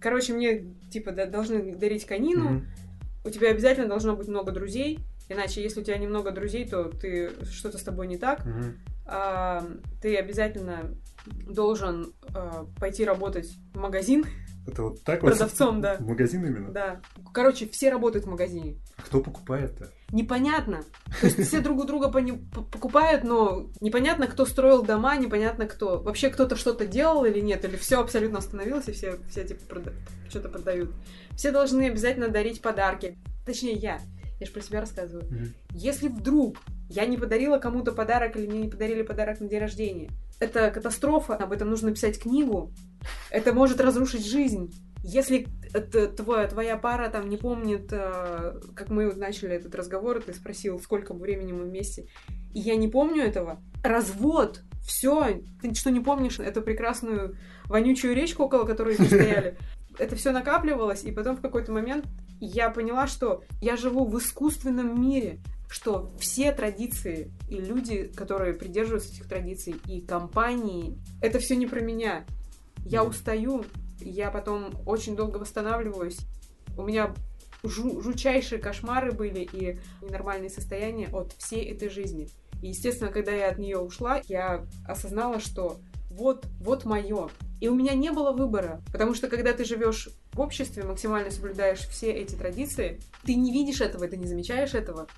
Короче, 0.00 0.32
мне 0.32 0.64
типа 0.90 1.12
должны 1.12 1.74
дарить 1.76 2.06
канину, 2.06 2.44
Мгм. 2.50 2.66
у 3.26 3.30
тебя 3.30 3.50
обязательно 3.50 3.88
должно 3.88 4.16
быть 4.16 4.28
много 4.28 4.52
друзей, 4.52 5.00
иначе 5.28 5.62
если 5.62 5.80
у 5.80 5.84
тебя 5.84 5.98
немного 5.98 6.30
друзей, 6.30 6.68
то 6.68 6.84
ты 6.84 7.30
что-то 7.50 7.78
с 7.78 7.82
тобой 7.82 8.06
не 8.06 8.16
так. 8.16 8.44
Мгм. 8.44 8.78
А, 9.06 9.64
ты 10.02 10.16
обязательно 10.16 10.94
должен 11.26 12.12
а, 12.34 12.66
пойти 12.78 13.04
работать 13.04 13.48
в 13.72 13.78
магазин 13.78 14.24
Это 14.66 14.82
вот 14.82 15.02
так 15.04 15.22
вот? 15.22 15.32
продавцом, 15.32 15.80
да. 15.80 15.96
В 15.96 16.00
магазин 16.00 16.44
именно? 16.44 16.70
Да. 16.72 17.00
Короче, 17.32 17.68
все 17.68 17.90
работают 17.90 18.26
в 18.26 18.28
магазине. 18.28 18.76
А 18.96 19.02
кто 19.02 19.20
покупает-то? 19.20 19.90
Непонятно. 20.10 20.82
То 21.20 21.26
есть 21.26 21.40
все 21.48 21.60
друг 21.60 21.80
у 21.80 21.84
друга 21.84 22.08
покупают, 22.10 23.24
но 23.24 23.70
непонятно, 23.80 24.26
кто 24.26 24.44
строил 24.46 24.82
дома, 24.84 25.16
непонятно 25.16 25.66
кто. 25.66 25.98
Вообще 26.00 26.30
кто-то 26.30 26.56
что-то 26.56 26.86
делал 26.86 27.24
или 27.24 27.40
нет, 27.40 27.64
или 27.64 27.76
все 27.76 28.00
абсолютно 28.00 28.38
остановилось, 28.38 28.88
и 28.88 28.92
все, 28.92 29.18
все 29.28 29.44
типа 29.44 29.62
прода- 29.68 29.94
что-то 30.28 30.48
продают. 30.48 30.90
Все 31.36 31.50
должны 31.50 31.86
обязательно 31.88 32.28
дарить 32.28 32.62
подарки. 32.62 33.18
Точнее, 33.44 33.74
я. 33.74 34.00
Я 34.38 34.46
же 34.46 34.52
про 34.52 34.60
себя 34.60 34.80
рассказываю. 34.80 35.26
Мгм. 35.30 35.54
Если 35.72 36.08
вдруг 36.08 36.58
я 36.88 37.06
не 37.06 37.16
подарила 37.16 37.58
кому-то 37.58 37.92
подарок 37.92 38.36
или 38.36 38.46
мне 38.46 38.60
не 38.62 38.68
подарили 38.68 39.02
подарок 39.02 39.40
на 39.40 39.48
день 39.48 39.60
рождения, 39.60 40.10
это 40.38 40.70
катастрофа, 40.70 41.34
об 41.34 41.52
этом 41.52 41.70
нужно 41.70 41.92
писать 41.92 42.20
книгу, 42.20 42.72
это 43.30 43.52
может 43.52 43.80
разрушить 43.80 44.26
жизнь. 44.26 44.72
Если 45.02 45.46
твоя, 46.16 46.48
твоя 46.48 46.76
пара 46.76 47.08
там 47.08 47.28
не 47.28 47.36
помнит, 47.36 47.88
э, 47.92 48.60
как 48.74 48.90
мы 48.90 49.14
начали 49.14 49.54
этот 49.54 49.74
разговор, 49.74 50.18
и 50.18 50.22
ты 50.22 50.34
спросил, 50.34 50.80
сколько 50.80 51.14
времени 51.14 51.52
мы 51.52 51.64
вместе, 51.64 52.08
и 52.52 52.60
я 52.60 52.76
не 52.76 52.88
помню 52.88 53.22
этого, 53.22 53.60
развод, 53.84 54.62
все, 54.82 55.42
ты 55.60 55.74
что 55.74 55.90
не 55.90 56.00
помнишь 56.00 56.40
эту 56.40 56.60
прекрасную 56.62 57.36
вонючую 57.66 58.14
речку, 58.14 58.44
около 58.44 58.64
которой 58.64 58.96
мы 58.98 59.06
стояли, 59.06 59.56
это 59.98 60.16
все 60.16 60.32
накапливалось, 60.32 61.04
и 61.04 61.12
потом 61.12 61.36
в 61.36 61.40
какой-то 61.40 61.72
момент 61.72 62.04
я 62.40 62.70
поняла, 62.70 63.06
что 63.06 63.42
я 63.60 63.76
живу 63.76 64.06
в 64.06 64.18
искусственном 64.18 65.00
мире, 65.00 65.40
что 65.68 66.12
все 66.18 66.52
традиции 66.52 67.32
и 67.48 67.56
люди, 67.56 68.04
которые 68.14 68.54
придерживаются 68.54 69.12
этих 69.12 69.28
традиций, 69.28 69.76
и 69.86 70.00
компании, 70.00 70.98
это 71.20 71.38
все 71.38 71.56
не 71.56 71.66
про 71.66 71.80
меня. 71.80 72.24
Я 72.84 73.04
устаю, 73.04 73.64
я 74.00 74.30
потом 74.30 74.72
очень 74.86 75.16
долго 75.16 75.38
восстанавливаюсь. 75.38 76.18
У 76.76 76.82
меня 76.82 77.14
жу- 77.62 78.00
жутчайшие 78.00 78.60
кошмары 78.60 79.12
были 79.12 79.40
и 79.40 79.78
ненормальные 80.02 80.50
состояния 80.50 81.08
от 81.08 81.32
всей 81.32 81.64
этой 81.64 81.88
жизни. 81.88 82.28
И, 82.62 82.68
естественно, 82.68 83.10
когда 83.10 83.32
я 83.32 83.50
от 83.50 83.58
нее 83.58 83.78
ушла, 83.78 84.22
я 84.28 84.64
осознала, 84.86 85.40
что 85.40 85.78
вот, 86.10 86.46
вот 86.60 86.84
мое. 86.84 87.28
И 87.60 87.68
у 87.68 87.74
меня 87.74 87.94
не 87.94 88.10
было 88.10 88.32
выбора, 88.32 88.82
потому 88.92 89.14
что 89.14 89.28
когда 89.28 89.52
ты 89.52 89.64
живешь 89.64 90.08
в 90.36 90.40
обществе, 90.40 90.84
максимально 90.84 91.30
соблюдаешь 91.30 91.80
все 91.88 92.12
эти 92.12 92.34
традиции, 92.34 93.00
ты 93.24 93.34
не 93.34 93.52
видишь 93.52 93.80
этого, 93.80 94.06
ты 94.06 94.16
не 94.16 94.26
замечаешь 94.26 94.74
этого. 94.74 95.08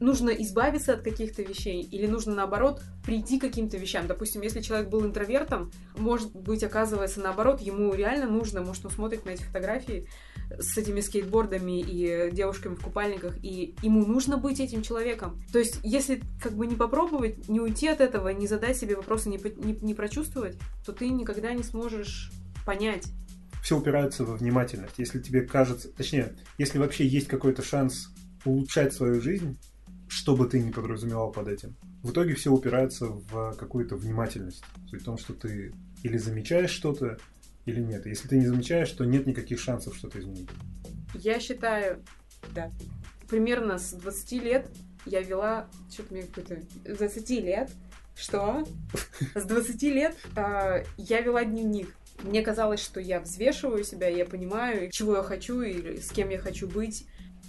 Нужно 0.00 0.30
избавиться 0.30 0.92
от 0.92 1.02
каких-то 1.02 1.42
вещей 1.42 1.82
или 1.82 2.06
нужно, 2.06 2.32
наоборот, 2.32 2.80
прийти 3.04 3.38
к 3.38 3.42
каким-то 3.42 3.76
вещам. 3.76 4.06
Допустим, 4.06 4.42
если 4.42 4.60
человек 4.60 4.88
был 4.88 5.04
интровертом, 5.04 5.72
может 5.96 6.32
быть, 6.32 6.62
оказывается, 6.62 7.18
наоборот, 7.18 7.60
ему 7.60 7.92
реально 7.92 8.28
нужно, 8.30 8.62
может, 8.62 8.84
он 8.84 8.92
смотрит 8.92 9.24
на 9.24 9.30
эти 9.30 9.42
фотографии 9.42 10.06
с 10.56 10.78
этими 10.78 11.00
скейтбордами 11.00 11.80
и 11.80 12.30
девушками 12.30 12.76
в 12.76 12.80
купальниках, 12.80 13.36
и 13.42 13.74
ему 13.82 14.06
нужно 14.06 14.36
быть 14.36 14.60
этим 14.60 14.82
человеком. 14.82 15.36
То 15.52 15.58
есть, 15.58 15.80
если 15.82 16.22
как 16.40 16.52
бы 16.52 16.68
не 16.68 16.76
попробовать, 16.76 17.48
не 17.48 17.60
уйти 17.60 17.88
от 17.88 18.00
этого, 18.00 18.28
не 18.28 18.46
задать 18.46 18.76
себе 18.76 18.94
вопросы, 18.94 19.28
не, 19.28 19.38
не, 19.38 19.76
не 19.82 19.94
прочувствовать, 19.94 20.56
то 20.86 20.92
ты 20.92 21.08
никогда 21.08 21.52
не 21.52 21.64
сможешь 21.64 22.30
понять. 22.64 23.08
Все 23.68 23.76
упирается 23.76 24.24
во 24.24 24.34
внимательность. 24.34 24.94
Если 24.96 25.20
тебе 25.20 25.42
кажется, 25.42 25.90
точнее, 25.92 26.34
если 26.56 26.78
вообще 26.78 27.06
есть 27.06 27.28
какой-то 27.28 27.62
шанс 27.62 28.08
улучшать 28.46 28.94
свою 28.94 29.20
жизнь, 29.20 29.58
что 30.08 30.34
бы 30.34 30.48
ты 30.48 30.58
ни 30.58 30.70
подразумевал 30.70 31.30
под 31.32 31.48
этим, 31.48 31.76
в 32.02 32.10
итоге 32.10 32.34
все 32.34 32.50
упирается 32.50 33.08
в 33.08 33.54
какую-то 33.58 33.96
внимательность. 33.96 34.64
Суть 34.88 35.02
в 35.02 35.04
том, 35.04 35.18
что 35.18 35.34
ты 35.34 35.74
или 36.02 36.16
замечаешь 36.16 36.70
что-то, 36.70 37.18
или 37.66 37.82
нет. 37.82 38.06
Если 38.06 38.26
ты 38.26 38.38
не 38.38 38.46
замечаешь, 38.46 38.90
то 38.92 39.04
нет 39.04 39.26
никаких 39.26 39.60
шансов 39.60 39.94
что-то 39.96 40.18
изменить. 40.18 40.48
Я 41.12 41.38
считаю, 41.38 42.02
да, 42.54 42.72
примерно 43.28 43.76
с 43.76 43.92
20 43.92 44.32
лет 44.32 44.70
я 45.04 45.20
вела... 45.20 45.68
Что-то 45.92 46.14
мне 46.14 46.22
какой-то... 46.22 46.62
С 46.86 46.96
20 46.96 47.30
лет? 47.42 47.70
Что? 48.14 48.66
С 49.34 49.44
20 49.44 49.82
лет 49.82 50.16
а, 50.36 50.82
я 50.96 51.20
вела 51.20 51.44
дневник. 51.44 51.94
Мне 52.22 52.42
казалось, 52.42 52.80
что 52.80 53.00
я 53.00 53.20
взвешиваю 53.20 53.84
себя, 53.84 54.08
я 54.08 54.24
понимаю, 54.24 54.90
чего 54.90 55.16
я 55.16 55.22
хочу 55.22 55.60
и 55.62 56.00
с 56.00 56.10
кем 56.10 56.30
я 56.30 56.38
хочу 56.38 56.68
быть. 56.68 57.06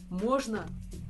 Можно 0.09 0.67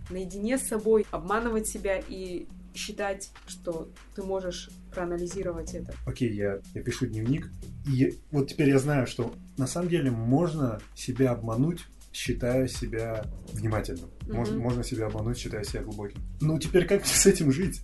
наедине 0.09 0.57
с 0.57 0.67
собой 0.67 1.05
обманывать 1.11 1.67
себя 1.67 2.01
и 2.07 2.47
считать, 2.73 3.31
что 3.47 3.89
ты 4.15 4.23
можешь 4.23 4.69
проанализировать 4.93 5.73
это. 5.73 5.93
Окей, 6.05 6.33
я, 6.33 6.59
я 6.73 6.81
пишу 6.81 7.07
дневник, 7.07 7.49
и 7.87 8.17
вот 8.31 8.47
теперь 8.49 8.69
я 8.69 8.79
знаю, 8.79 9.07
что 9.07 9.33
на 9.57 9.67
самом 9.67 9.89
деле 9.89 10.11
можно 10.11 10.79
себя 10.95 11.31
обмануть, 11.31 11.81
считая 12.13 12.67
себя 12.67 13.25
внимательным. 13.53 14.09
Можно, 14.27 14.55
Мгм. 14.55 14.63
можно 14.63 14.83
себя 14.83 15.07
обмануть, 15.07 15.37
считая 15.37 15.63
себя 15.63 15.81
глубоким. 15.83 16.19
Ну, 16.41 16.57
теперь 16.59 16.85
как 16.87 17.05
с 17.05 17.25
этим 17.25 17.51
жить? 17.51 17.81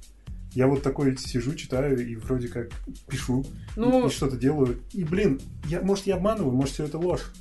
Я 0.56 0.68
вот 0.68 0.82
такой 0.82 1.16
сижу, 1.18 1.54
читаю 1.54 2.00
и 2.04 2.16
вроде 2.16 2.48
как 2.48 2.70
пишу, 3.10 3.42
и- 3.42 3.46
Ну, 3.80 4.08
и, 4.08 4.10
что-то 4.10 4.38
делаю. 4.38 4.80
И, 4.94 5.04
блин, 5.04 5.40
я, 5.68 5.82
может, 5.82 6.08
я 6.08 6.16
обманываю, 6.16 6.54
может, 6.54 6.74
все 6.74 6.86
это 6.86 6.98
ложь. 6.98 7.32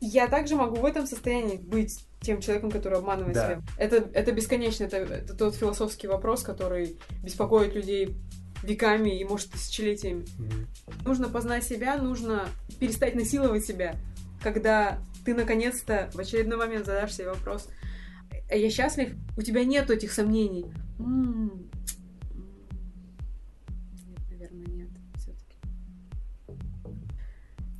Я 0.00 0.26
также 0.26 0.56
могу 0.56 0.76
в 0.76 0.84
этом 0.84 1.06
состоянии 1.06 1.56
быть 1.56 2.04
тем 2.20 2.40
человеком, 2.40 2.70
который 2.72 2.98
обманывает 2.98 3.34
Да. 3.34 3.46
себя. 3.46 3.62
Это, 3.78 3.96
это 4.12 4.32
бесконечно, 4.32 4.84
это, 4.84 4.96
это 4.96 5.34
тот 5.34 5.54
философский 5.54 6.08
вопрос, 6.08 6.42
который 6.42 6.98
беспокоит 7.22 7.74
людей 7.74 8.16
веками 8.64 9.20
и, 9.20 9.24
может, 9.24 9.50
тысячелетиями. 9.50 10.24
Мгм. 10.38 10.66
Нужно 11.04 11.28
познать 11.28 11.64
себя, 11.64 11.96
нужно 11.96 12.48
перестать 12.80 13.14
насиловать 13.14 13.64
себя, 13.64 13.94
когда 14.42 14.98
ты 15.24 15.32
наконец-то 15.34 16.10
в 16.12 16.18
очередной 16.18 16.58
момент 16.58 16.86
задашь 16.86 17.14
себе 17.14 17.28
вопрос, 17.28 17.68
«А 18.50 18.56
я 18.56 18.68
счастлив? 18.68 19.14
У 19.36 19.42
тебя 19.42 19.64
нет 19.64 19.90
этих 19.90 20.12
сомнений. 20.12 20.66
М, 20.98 21.70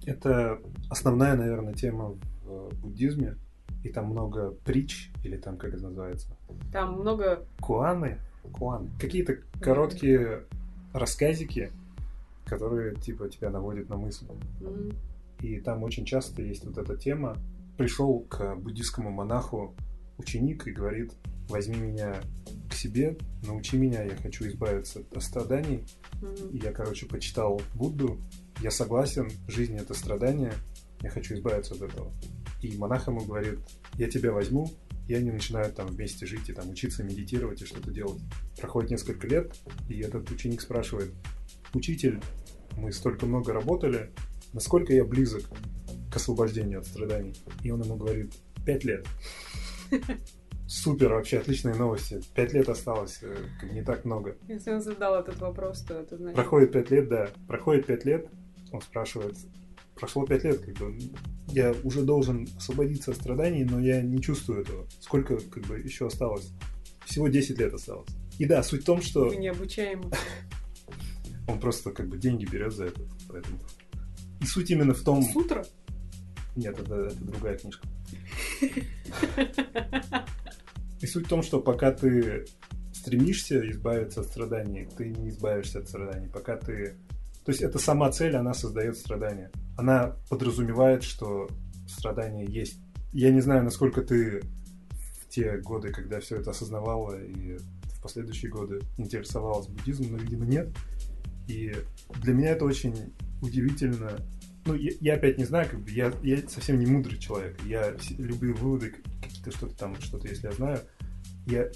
Это 0.06 0.60
основная, 0.90 1.34
наверное, 1.36 1.72
тема 1.74 2.10
в 2.44 2.50
э, 2.50 2.70
буддизме. 2.82 3.36
И 3.82 3.90
там 3.90 4.06
много 4.06 4.50
притч, 4.64 5.10
или 5.22 5.36
там, 5.36 5.58
как 5.58 5.74
это 5.74 5.82
называется, 5.84 6.34
Там 6.72 6.94
много... 7.00 7.44
куаны, 7.60 8.18
куаны. 8.52 8.90
Какие-то 8.98 9.36
короткие 9.60 10.44
рассказики, 10.94 11.70
которые, 12.46 12.94
типа, 12.94 13.28
тебя 13.28 13.50
наводят 13.50 13.88
на 13.90 13.96
мысль. 13.96 14.26
м, 14.62 14.90
И 15.40 15.60
там 15.60 15.82
очень 15.82 16.04
часто 16.06 16.40
есть 16.40 16.64
вот 16.64 16.78
эта 16.78 16.96
тема. 16.96 17.36
Пришел 17.76 18.20
к 18.20 18.54
буддийскому 18.56 19.10
монаху 19.10 19.74
ученик 20.16 20.66
и 20.66 20.70
говорит, 20.72 21.12
возьми 21.48 21.76
меня 21.76 22.14
к 22.70 22.74
себе, 22.74 23.18
научи 23.46 23.76
меня, 23.76 24.02
я 24.02 24.16
хочу 24.16 24.46
избавиться 24.46 25.00
от 25.14 25.22
страданий. 25.22 25.84
м. 26.22 26.34
И 26.52 26.58
я, 26.58 26.72
короче, 26.72 27.04
почитал 27.06 27.60
Будду, 27.74 28.18
я 28.64 28.70
согласен, 28.70 29.28
жизнь 29.46 29.76
это 29.76 29.92
страдание, 29.92 30.54
я 31.02 31.10
хочу 31.10 31.34
избавиться 31.34 31.74
от 31.74 31.82
этого. 31.82 32.10
И 32.62 32.74
монах 32.78 33.06
ему 33.08 33.20
говорит, 33.20 33.58
я 33.96 34.08
тебя 34.08 34.32
возьму, 34.32 34.70
и 35.06 35.12
они 35.12 35.30
начинают 35.30 35.76
там 35.76 35.86
вместе 35.88 36.24
жить 36.24 36.48
и 36.48 36.54
там 36.54 36.70
учиться 36.70 37.04
медитировать 37.04 37.60
и 37.60 37.66
что-то 37.66 37.90
делать. 37.90 38.22
Проходит 38.58 38.92
несколько 38.92 39.26
лет, 39.26 39.54
и 39.90 40.00
этот 40.00 40.30
ученик 40.30 40.62
спрашивает, 40.62 41.12
учитель, 41.74 42.22
мы 42.78 42.90
столько 42.90 43.26
много 43.26 43.52
работали, 43.52 44.14
насколько 44.54 44.94
я 44.94 45.04
близок 45.04 45.42
к 46.10 46.16
освобождению 46.16 46.78
от 46.78 46.86
страданий? 46.86 47.36
И 47.62 47.70
он 47.70 47.82
ему 47.82 47.96
говорит, 47.96 48.32
пять 48.64 48.84
лет. 48.84 49.06
Супер, 50.66 51.12
вообще 51.12 51.36
отличные 51.36 51.74
новости. 51.74 52.22
Пять 52.34 52.54
лет 52.54 52.70
осталось, 52.70 53.18
э, 53.20 53.36
не 53.74 53.82
так 53.82 54.06
много. 54.06 54.38
Если 54.48 54.72
он 54.72 54.80
задал 54.80 55.20
этот 55.20 55.38
вопрос, 55.42 55.82
то 55.82 56.00
это 56.00 56.16
значит... 56.16 56.36
Проходит 56.36 56.72
пять 56.72 56.90
лет, 56.90 57.08
да. 57.10 57.28
Проходит 57.46 57.84
пять 57.84 58.06
лет, 58.06 58.30
он 58.74 58.82
спрашивает, 58.82 59.36
прошло 59.94 60.26
пять 60.26 60.44
лет, 60.44 60.58
как 60.58 60.74
бы, 60.74 60.98
я 61.48 61.72
уже 61.84 62.02
должен 62.02 62.48
освободиться 62.56 63.12
от 63.12 63.16
страданий, 63.16 63.64
но 63.64 63.80
я 63.80 64.02
не 64.02 64.20
чувствую 64.20 64.62
этого. 64.62 64.86
Сколько, 65.00 65.38
как 65.38 65.64
бы, 65.66 65.78
еще 65.78 66.08
осталось? 66.08 66.50
Всего 67.04 67.28
10 67.28 67.58
лет 67.58 67.72
осталось. 67.72 68.08
И 68.38 68.46
да, 68.46 68.62
суть 68.62 68.82
в 68.82 68.84
том, 68.84 69.00
что... 69.00 69.28
Вы 69.28 69.36
необучаемый. 69.36 70.12
Он 71.46 71.60
просто, 71.60 71.92
как 71.92 72.08
бы, 72.08 72.18
деньги 72.18 72.44
берет 72.46 72.72
за 72.72 72.86
это, 72.86 73.00
поэтому... 73.28 73.60
И 74.40 74.46
суть 74.46 74.70
именно 74.70 74.94
в 74.94 75.02
том... 75.02 75.22
Сутра? 75.22 75.64
Нет, 76.56 76.78
это, 76.78 76.94
это 76.94 77.24
другая 77.24 77.56
книжка. 77.56 77.86
И 81.00 81.06
суть 81.06 81.26
в 81.26 81.28
том, 81.28 81.42
что 81.42 81.60
пока 81.60 81.92
ты 81.92 82.46
стремишься 82.92 83.70
избавиться 83.70 84.22
от 84.22 84.26
страданий, 84.26 84.88
ты 84.96 85.10
не 85.10 85.28
избавишься 85.28 85.80
от 85.80 85.88
страданий. 85.88 86.28
Пока 86.28 86.56
ты... 86.56 86.96
То 87.44 87.52
есть 87.52 87.62
это 87.62 87.78
сама 87.78 88.10
цель, 88.10 88.36
она 88.36 88.54
создает 88.54 88.96
страдания. 88.96 89.50
Она 89.76 90.16
подразумевает, 90.30 91.02
что 91.02 91.48
страдания 91.86 92.46
есть. 92.46 92.78
Я 93.12 93.30
не 93.30 93.40
знаю, 93.40 93.64
насколько 93.64 94.02
ты 94.02 94.40
в 94.90 95.28
те 95.28 95.58
годы, 95.58 95.90
когда 95.92 96.20
все 96.20 96.36
это 96.36 96.50
осознавала 96.52 97.22
и 97.22 97.58
в 97.58 98.02
последующие 98.02 98.50
годы 98.50 98.80
интересовалась 98.96 99.68
буддизмом, 99.68 100.12
но, 100.12 100.18
видимо, 100.18 100.46
нет. 100.46 100.68
И 101.46 101.74
для 102.22 102.32
меня 102.32 102.50
это 102.50 102.64
очень 102.64 103.14
удивительно. 103.42 104.18
Ну, 104.64 104.74
я, 104.74 104.92
я 105.00 105.14
опять 105.14 105.36
не 105.36 105.44
знаю, 105.44 105.68
как 105.68 105.80
бы 105.80 105.90
я, 105.90 106.12
я 106.22 106.38
совсем 106.48 106.78
не 106.78 106.86
мудрый 106.86 107.18
человек. 107.18 107.58
Я 107.66 107.94
любые 108.16 108.54
выводы, 108.54 108.94
какие-то 109.22 109.50
что-то 109.50 109.76
там, 109.76 110.00
что-то, 110.00 110.28
если 110.28 110.46
я 110.46 110.52
знаю, 110.52 110.80
я 111.46 111.68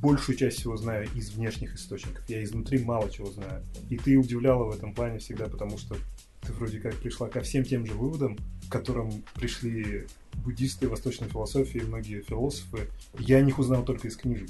большую 0.00 0.36
часть 0.36 0.58
всего 0.58 0.76
знаю 0.76 1.08
из 1.14 1.30
внешних 1.30 1.74
источников. 1.74 2.24
Я 2.28 2.42
изнутри 2.42 2.78
мало 2.78 3.10
чего 3.10 3.30
знаю. 3.30 3.62
И 3.90 3.96
ты 3.96 4.16
удивляла 4.16 4.64
в 4.64 4.74
этом 4.74 4.94
плане 4.94 5.18
всегда, 5.18 5.46
потому 5.46 5.78
что 5.78 5.96
ты 6.42 6.52
вроде 6.52 6.78
как 6.78 6.94
пришла 6.96 7.28
ко 7.28 7.40
всем 7.40 7.64
тем 7.64 7.86
же 7.86 7.94
выводам, 7.94 8.36
к 8.68 8.72
которым 8.72 9.10
пришли 9.34 10.06
буддисты, 10.34 10.88
восточной 10.88 11.28
философии, 11.28 11.78
многие 11.78 12.22
философы. 12.22 12.88
Я 13.18 13.38
о 13.38 13.42
них 13.42 13.58
узнал 13.58 13.84
только 13.84 14.08
из 14.08 14.16
книжек. 14.16 14.48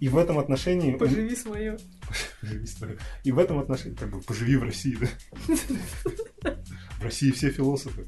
И 0.00 0.08
в 0.08 0.18
этом 0.18 0.38
отношении... 0.38 0.92
Поживи 0.96 1.34
свое. 1.34 1.78
Поживи 2.40 2.66
свое. 2.66 2.98
И 3.24 3.32
в 3.32 3.38
этом 3.38 3.58
отношении, 3.58 3.96
как 3.96 4.10
бы, 4.10 4.20
поживи 4.20 4.56
в 4.56 4.62
России, 4.62 4.96
да? 5.00 6.54
В 7.00 7.04
России 7.04 7.30
все 7.32 7.50
философы. 7.50 8.06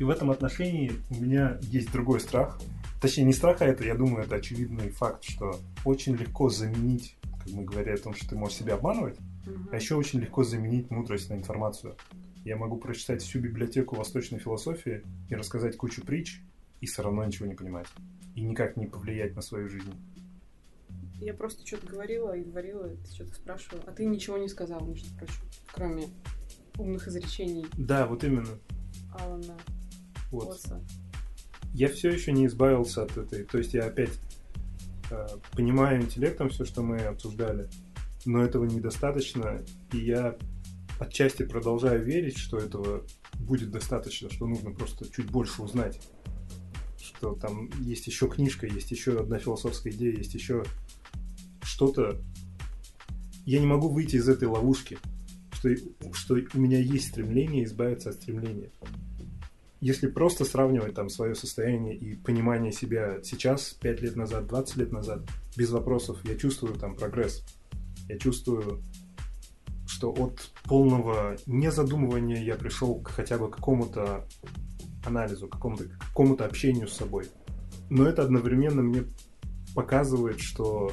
И 0.00 0.04
в 0.04 0.10
этом 0.10 0.30
отношении 0.30 0.92
у 1.10 1.16
меня 1.16 1.58
есть 1.62 1.92
другой 1.92 2.20
страх. 2.20 2.60
Точнее, 3.00 3.24
не 3.24 3.32
страх, 3.32 3.62
а 3.62 3.66
это, 3.66 3.84
я 3.84 3.94
думаю, 3.94 4.24
это 4.24 4.36
очевидный 4.36 4.90
факт, 4.90 5.24
что 5.24 5.58
очень 5.84 6.14
легко 6.16 6.50
заменить, 6.50 7.16
как 7.38 7.50
мы 7.52 7.64
говорили 7.64 7.94
о 7.94 7.98
том, 7.98 8.14
что 8.14 8.28
ты 8.28 8.36
можешь 8.36 8.58
себя 8.58 8.74
обманывать, 8.74 9.18
Мгм. 9.46 9.68
а 9.72 9.76
еще 9.76 9.94
очень 9.94 10.20
легко 10.20 10.44
заменить 10.44 10.90
мудрость 10.90 11.30
на 11.30 11.34
информацию. 11.34 11.96
Я 12.44 12.56
могу 12.56 12.76
прочитать 12.76 13.22
всю 13.22 13.40
библиотеку 13.40 13.96
восточной 13.96 14.38
философии 14.38 15.02
и 15.28 15.34
рассказать 15.34 15.76
кучу 15.76 16.04
притч, 16.04 16.40
и 16.80 16.86
все 16.86 17.02
равно 17.02 17.24
ничего 17.24 17.46
не 17.46 17.54
понимать. 17.54 17.86
И 18.34 18.42
никак 18.42 18.76
не 18.76 18.86
повлиять 18.86 19.34
на 19.34 19.42
свою 19.42 19.68
жизнь. 19.68 19.92
Я 21.20 21.34
просто 21.34 21.66
что-то 21.66 21.86
говорила 21.86 22.34
и 22.36 22.42
говорила, 22.44 22.88
ты 22.88 23.14
что-то 23.14 23.34
спрашивала. 23.34 23.82
А 23.86 23.92
ты 23.92 24.06
ничего 24.06 24.38
не 24.38 24.48
сказал, 24.48 24.80
между 24.86 25.14
прочим, 25.16 25.42
кроме 25.72 26.06
умных 26.78 27.08
изречений 27.08 27.66
Да, 27.76 28.06
вот 28.06 28.24
именно. 28.24 28.58
Алана 29.18 29.56
Вот. 30.30 30.48
Уотса. 30.48 30.82
Я 31.74 31.88
все 31.88 32.10
еще 32.10 32.32
не 32.32 32.46
избавился 32.46 33.02
от 33.02 33.16
этой. 33.16 33.44
То 33.44 33.58
есть 33.58 33.74
я 33.74 33.84
опять 33.84 34.18
э, 35.10 35.26
понимаю 35.52 36.02
интеллектом 36.02 36.48
все, 36.48 36.64
что 36.64 36.82
мы 36.82 36.98
обсуждали, 36.98 37.68
но 38.24 38.42
этого 38.42 38.64
недостаточно, 38.64 39.62
и 39.92 39.98
я 39.98 40.36
отчасти 40.98 41.44
продолжаю 41.44 42.04
верить, 42.04 42.36
что 42.36 42.58
этого 42.58 43.04
будет 43.38 43.70
достаточно, 43.70 44.30
что 44.30 44.46
нужно 44.46 44.70
просто 44.70 45.10
чуть 45.10 45.30
больше 45.30 45.62
узнать. 45.62 46.00
Что 46.98 47.34
там 47.34 47.70
есть 47.80 48.06
еще 48.06 48.28
книжка, 48.28 48.66
есть 48.66 48.90
еще 48.90 49.18
одна 49.18 49.38
философская 49.38 49.92
идея, 49.92 50.16
есть 50.16 50.34
еще 50.34 50.64
что-то. 51.62 52.20
Я 53.46 53.58
не 53.58 53.66
могу 53.66 53.88
выйти 53.88 54.16
из 54.16 54.28
этой 54.28 54.48
ловушки, 54.48 54.98
что, 55.52 55.70
что 56.12 56.36
у 56.54 56.58
меня 56.58 56.78
есть 56.78 57.08
стремление 57.08 57.64
избавиться 57.64 58.10
от 58.10 58.16
стремления 58.16 58.70
если 59.80 60.08
просто 60.08 60.44
сравнивать 60.44 60.94
там 60.94 61.08
свое 61.08 61.34
состояние 61.34 61.96
и 61.96 62.14
понимание 62.16 62.72
себя 62.72 63.20
сейчас, 63.22 63.72
5 63.74 64.00
лет 64.02 64.16
назад, 64.16 64.46
20 64.46 64.76
лет 64.76 64.92
назад, 64.92 65.20
без 65.56 65.70
вопросов, 65.70 66.18
я 66.24 66.36
чувствую 66.36 66.74
там 66.74 66.96
прогресс. 66.96 67.44
Я 68.08 68.18
чувствую, 68.18 68.82
что 69.86 70.10
от 70.12 70.50
полного 70.64 71.36
незадумывания 71.46 72.42
я 72.42 72.56
пришел 72.56 73.00
к 73.00 73.08
хотя 73.10 73.38
бы 73.38 73.50
какому-то 73.50 74.26
анализу, 75.04 75.48
какому-то, 75.48 75.84
к 75.84 75.98
какому-то 75.98 76.44
общению 76.44 76.86
с 76.88 76.94
собой. 76.94 77.26
Но 77.88 78.06
это 78.06 78.22
одновременно 78.22 78.82
мне 78.82 79.04
показывает, 79.74 80.40
что, 80.40 80.92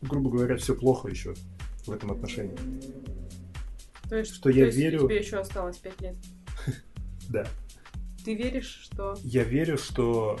грубо 0.00 0.30
говоря, 0.30 0.56
все 0.56 0.74
плохо 0.74 1.08
еще 1.08 1.34
в 1.86 1.90
этом 1.90 2.12
отношении. 2.12 2.56
То 4.08 4.16
есть, 4.16 4.32
Что 4.34 4.44
то 4.44 4.50
я 4.50 4.66
есть 4.66 4.78
верю- 4.78 5.00
тебе 5.06 5.18
еще 5.18 5.38
осталось 5.38 5.76
пять 5.78 6.00
лет. 6.00 6.16
Да. 7.28 7.46
Ты 8.24 8.34
веришь, 8.34 8.80
что 8.82 9.16
Я 9.22 9.44
верю, 9.44 9.78
что 9.78 10.38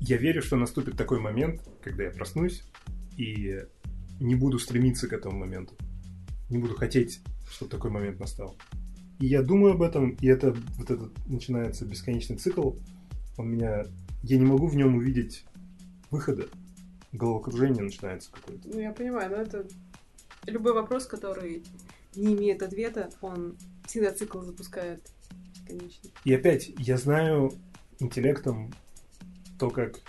я 0.00 0.16
верю, 0.16 0.42
что 0.42 0.56
наступит 0.56 0.96
такой 0.96 1.20
момент, 1.20 1.62
когда 1.82 2.04
я 2.04 2.10
проснусь 2.10 2.64
и 3.16 3.60
не 4.18 4.34
буду 4.34 4.58
стремиться 4.58 5.08
к 5.08 5.12
этому 5.12 5.38
моменту. 5.38 5.74
Не 6.48 6.58
буду 6.58 6.74
хотеть, 6.74 7.20
чтобы 7.50 7.70
такой 7.70 7.90
момент 7.90 8.18
настал. 8.18 8.56
И 9.20 9.26
я 9.26 9.42
думаю 9.42 9.74
об 9.74 9.82
этом, 9.82 10.10
и 10.20 10.26
это 10.26 10.56
вот 10.76 10.90
этот 10.90 11.12
начинается 11.28 11.84
бесконечный 11.84 12.36
цикл. 12.36 12.72
Он 13.36 13.50
меня... 13.50 13.84
Я 14.22 14.38
не 14.38 14.44
могу 14.44 14.66
в 14.66 14.74
нем 14.74 14.96
увидеть 14.96 15.44
выхода. 16.10 16.48
Головокружение 17.12 17.82
начинается 17.82 18.30
какое-то. 18.32 18.68
Ну, 18.68 18.80
я 18.80 18.92
понимаю, 18.92 19.30
но 19.30 19.36
это 19.36 19.66
любой 20.46 20.72
вопрос, 20.72 21.06
который 21.06 21.64
не 22.14 22.34
имеет 22.34 22.62
ответа, 22.62 23.10
он 23.20 23.56
всегда 23.86 24.12
цикл 24.12 24.40
запускает 24.40 25.02
бесконечно. 25.54 26.10
И 26.24 26.34
опять, 26.34 26.70
я 26.78 26.96
знаю 26.96 27.52
интеллектом 27.98 28.72
то, 29.58 29.70
как... 29.70 30.00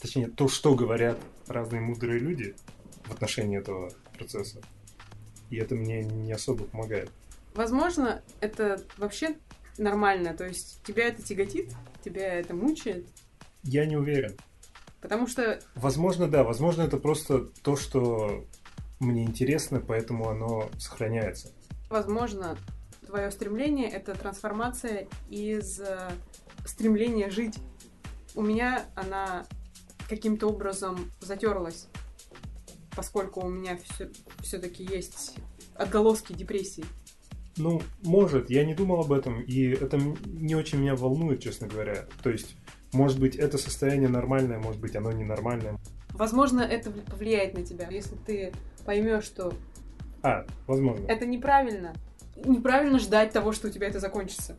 Точнее, 0.00 0.28
то, 0.28 0.46
что 0.48 0.76
говорят 0.76 1.18
разные 1.48 1.80
мудрые 1.80 2.20
люди 2.20 2.54
в 3.06 3.12
отношении 3.12 3.58
этого 3.58 3.92
процесса. 4.16 4.60
И 5.50 5.56
это 5.56 5.74
мне 5.74 6.04
не 6.04 6.32
особо 6.32 6.64
помогает. 6.64 7.10
Возможно, 7.54 8.22
это 8.40 8.80
вообще 8.96 9.36
нормально, 9.76 10.34
то 10.34 10.46
есть 10.46 10.80
тебя 10.84 11.08
это 11.08 11.22
тяготит, 11.22 11.72
тебя 12.04 12.34
это 12.34 12.54
мучает, 12.54 13.06
Я 13.64 13.86
не 13.86 13.96
уверен. 13.96 14.36
потому 15.00 15.26
что 15.26 15.60
Возможно, 15.74 16.28
да. 16.28 16.44
Возможно, 16.44 16.82
это 16.82 16.96
просто 16.98 17.46
то, 17.62 17.76
что 17.76 18.44
мне 19.00 19.24
интересно, 19.24 19.80
поэтому 19.80 20.28
оно 20.28 20.68
сохраняется. 20.78 21.52
Возможно, 21.90 22.56
твое 23.06 23.30
стремление 23.30 23.88
это 23.88 24.14
трансформация 24.14 25.08
из 25.30 25.80
э, 25.80 26.10
стремления 26.64 27.30
жить. 27.30 27.58
У 28.34 28.42
меня 28.42 28.84
она 28.94 29.46
каким-то 30.08 30.48
образом 30.48 31.10
затерлась, 31.20 31.88
поскольку 32.94 33.40
у 33.40 33.48
меня 33.48 33.78
все-таки 34.40 34.84
есть 34.84 35.36
отголоски 35.74 36.32
депрессии. 36.32 36.84
Ну, 37.56 37.82
может, 38.04 38.50
я 38.50 38.64
не 38.64 38.74
думал 38.74 39.00
об 39.00 39.12
этом, 39.12 39.42
и 39.42 39.68
это 39.68 39.98
не 40.26 40.54
очень 40.54 40.78
меня 40.78 40.94
волнует, 40.94 41.40
честно 41.40 41.66
говоря. 41.66 42.06
То 42.22 42.30
есть, 42.30 42.56
может 42.92 43.18
быть, 43.18 43.34
это 43.36 43.58
состояние 43.58 44.08
нормальное, 44.08 44.58
может 44.58 44.80
быть, 44.80 44.94
оно 44.94 45.10
ненормальное. 45.10 45.76
Возможно, 46.10 46.60
это 46.60 46.90
вли- 46.90 47.08
повлияет 47.10 47.54
на 47.54 47.64
тебя, 47.64 47.88
если 47.90 48.16
ты 48.16 48.52
поймешь, 48.88 49.24
что 49.24 49.52
А, 50.22 50.46
возможно. 50.66 51.04
это 51.08 51.26
неправильно. 51.26 51.92
Неправильно 52.36 52.98
ждать 52.98 53.32
того, 53.32 53.52
что 53.52 53.68
у 53.68 53.70
тебя 53.70 53.86
это 53.86 54.00
закончится. 54.00 54.56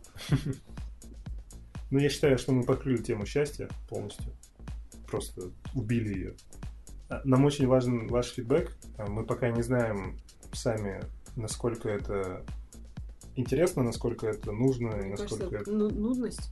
Ну, 1.90 1.98
я 1.98 2.10
считаю, 2.10 2.38
что 2.38 2.52
мы 2.52 2.62
покрыли 2.64 2.98
тему 3.02 3.26
счастья 3.26 3.68
полностью. 3.90 4.32
Просто 5.08 5.50
убили 5.74 6.14
ее. 6.14 6.34
А, 7.10 7.22
Нам 7.24 7.44
очень 7.46 7.66
важен 7.66 8.06
ваш 8.08 8.28
фидбэк. 8.34 8.72
А, 9.00 9.08
Мы 9.08 9.24
пока 9.26 9.50
не 9.50 9.64
знаем, 9.64 10.20
псами, 10.52 11.02
насколько 11.36 11.90
это 11.90 12.46
интересно, 13.36 13.82
насколько 13.82 14.28
это 14.28 14.52
нужно 14.52 14.90
и 14.98 15.10
насколько 15.10 15.50
кажется, 15.50 15.56
это... 15.62 15.72
ну- 15.72 15.90
нудность. 15.90 16.52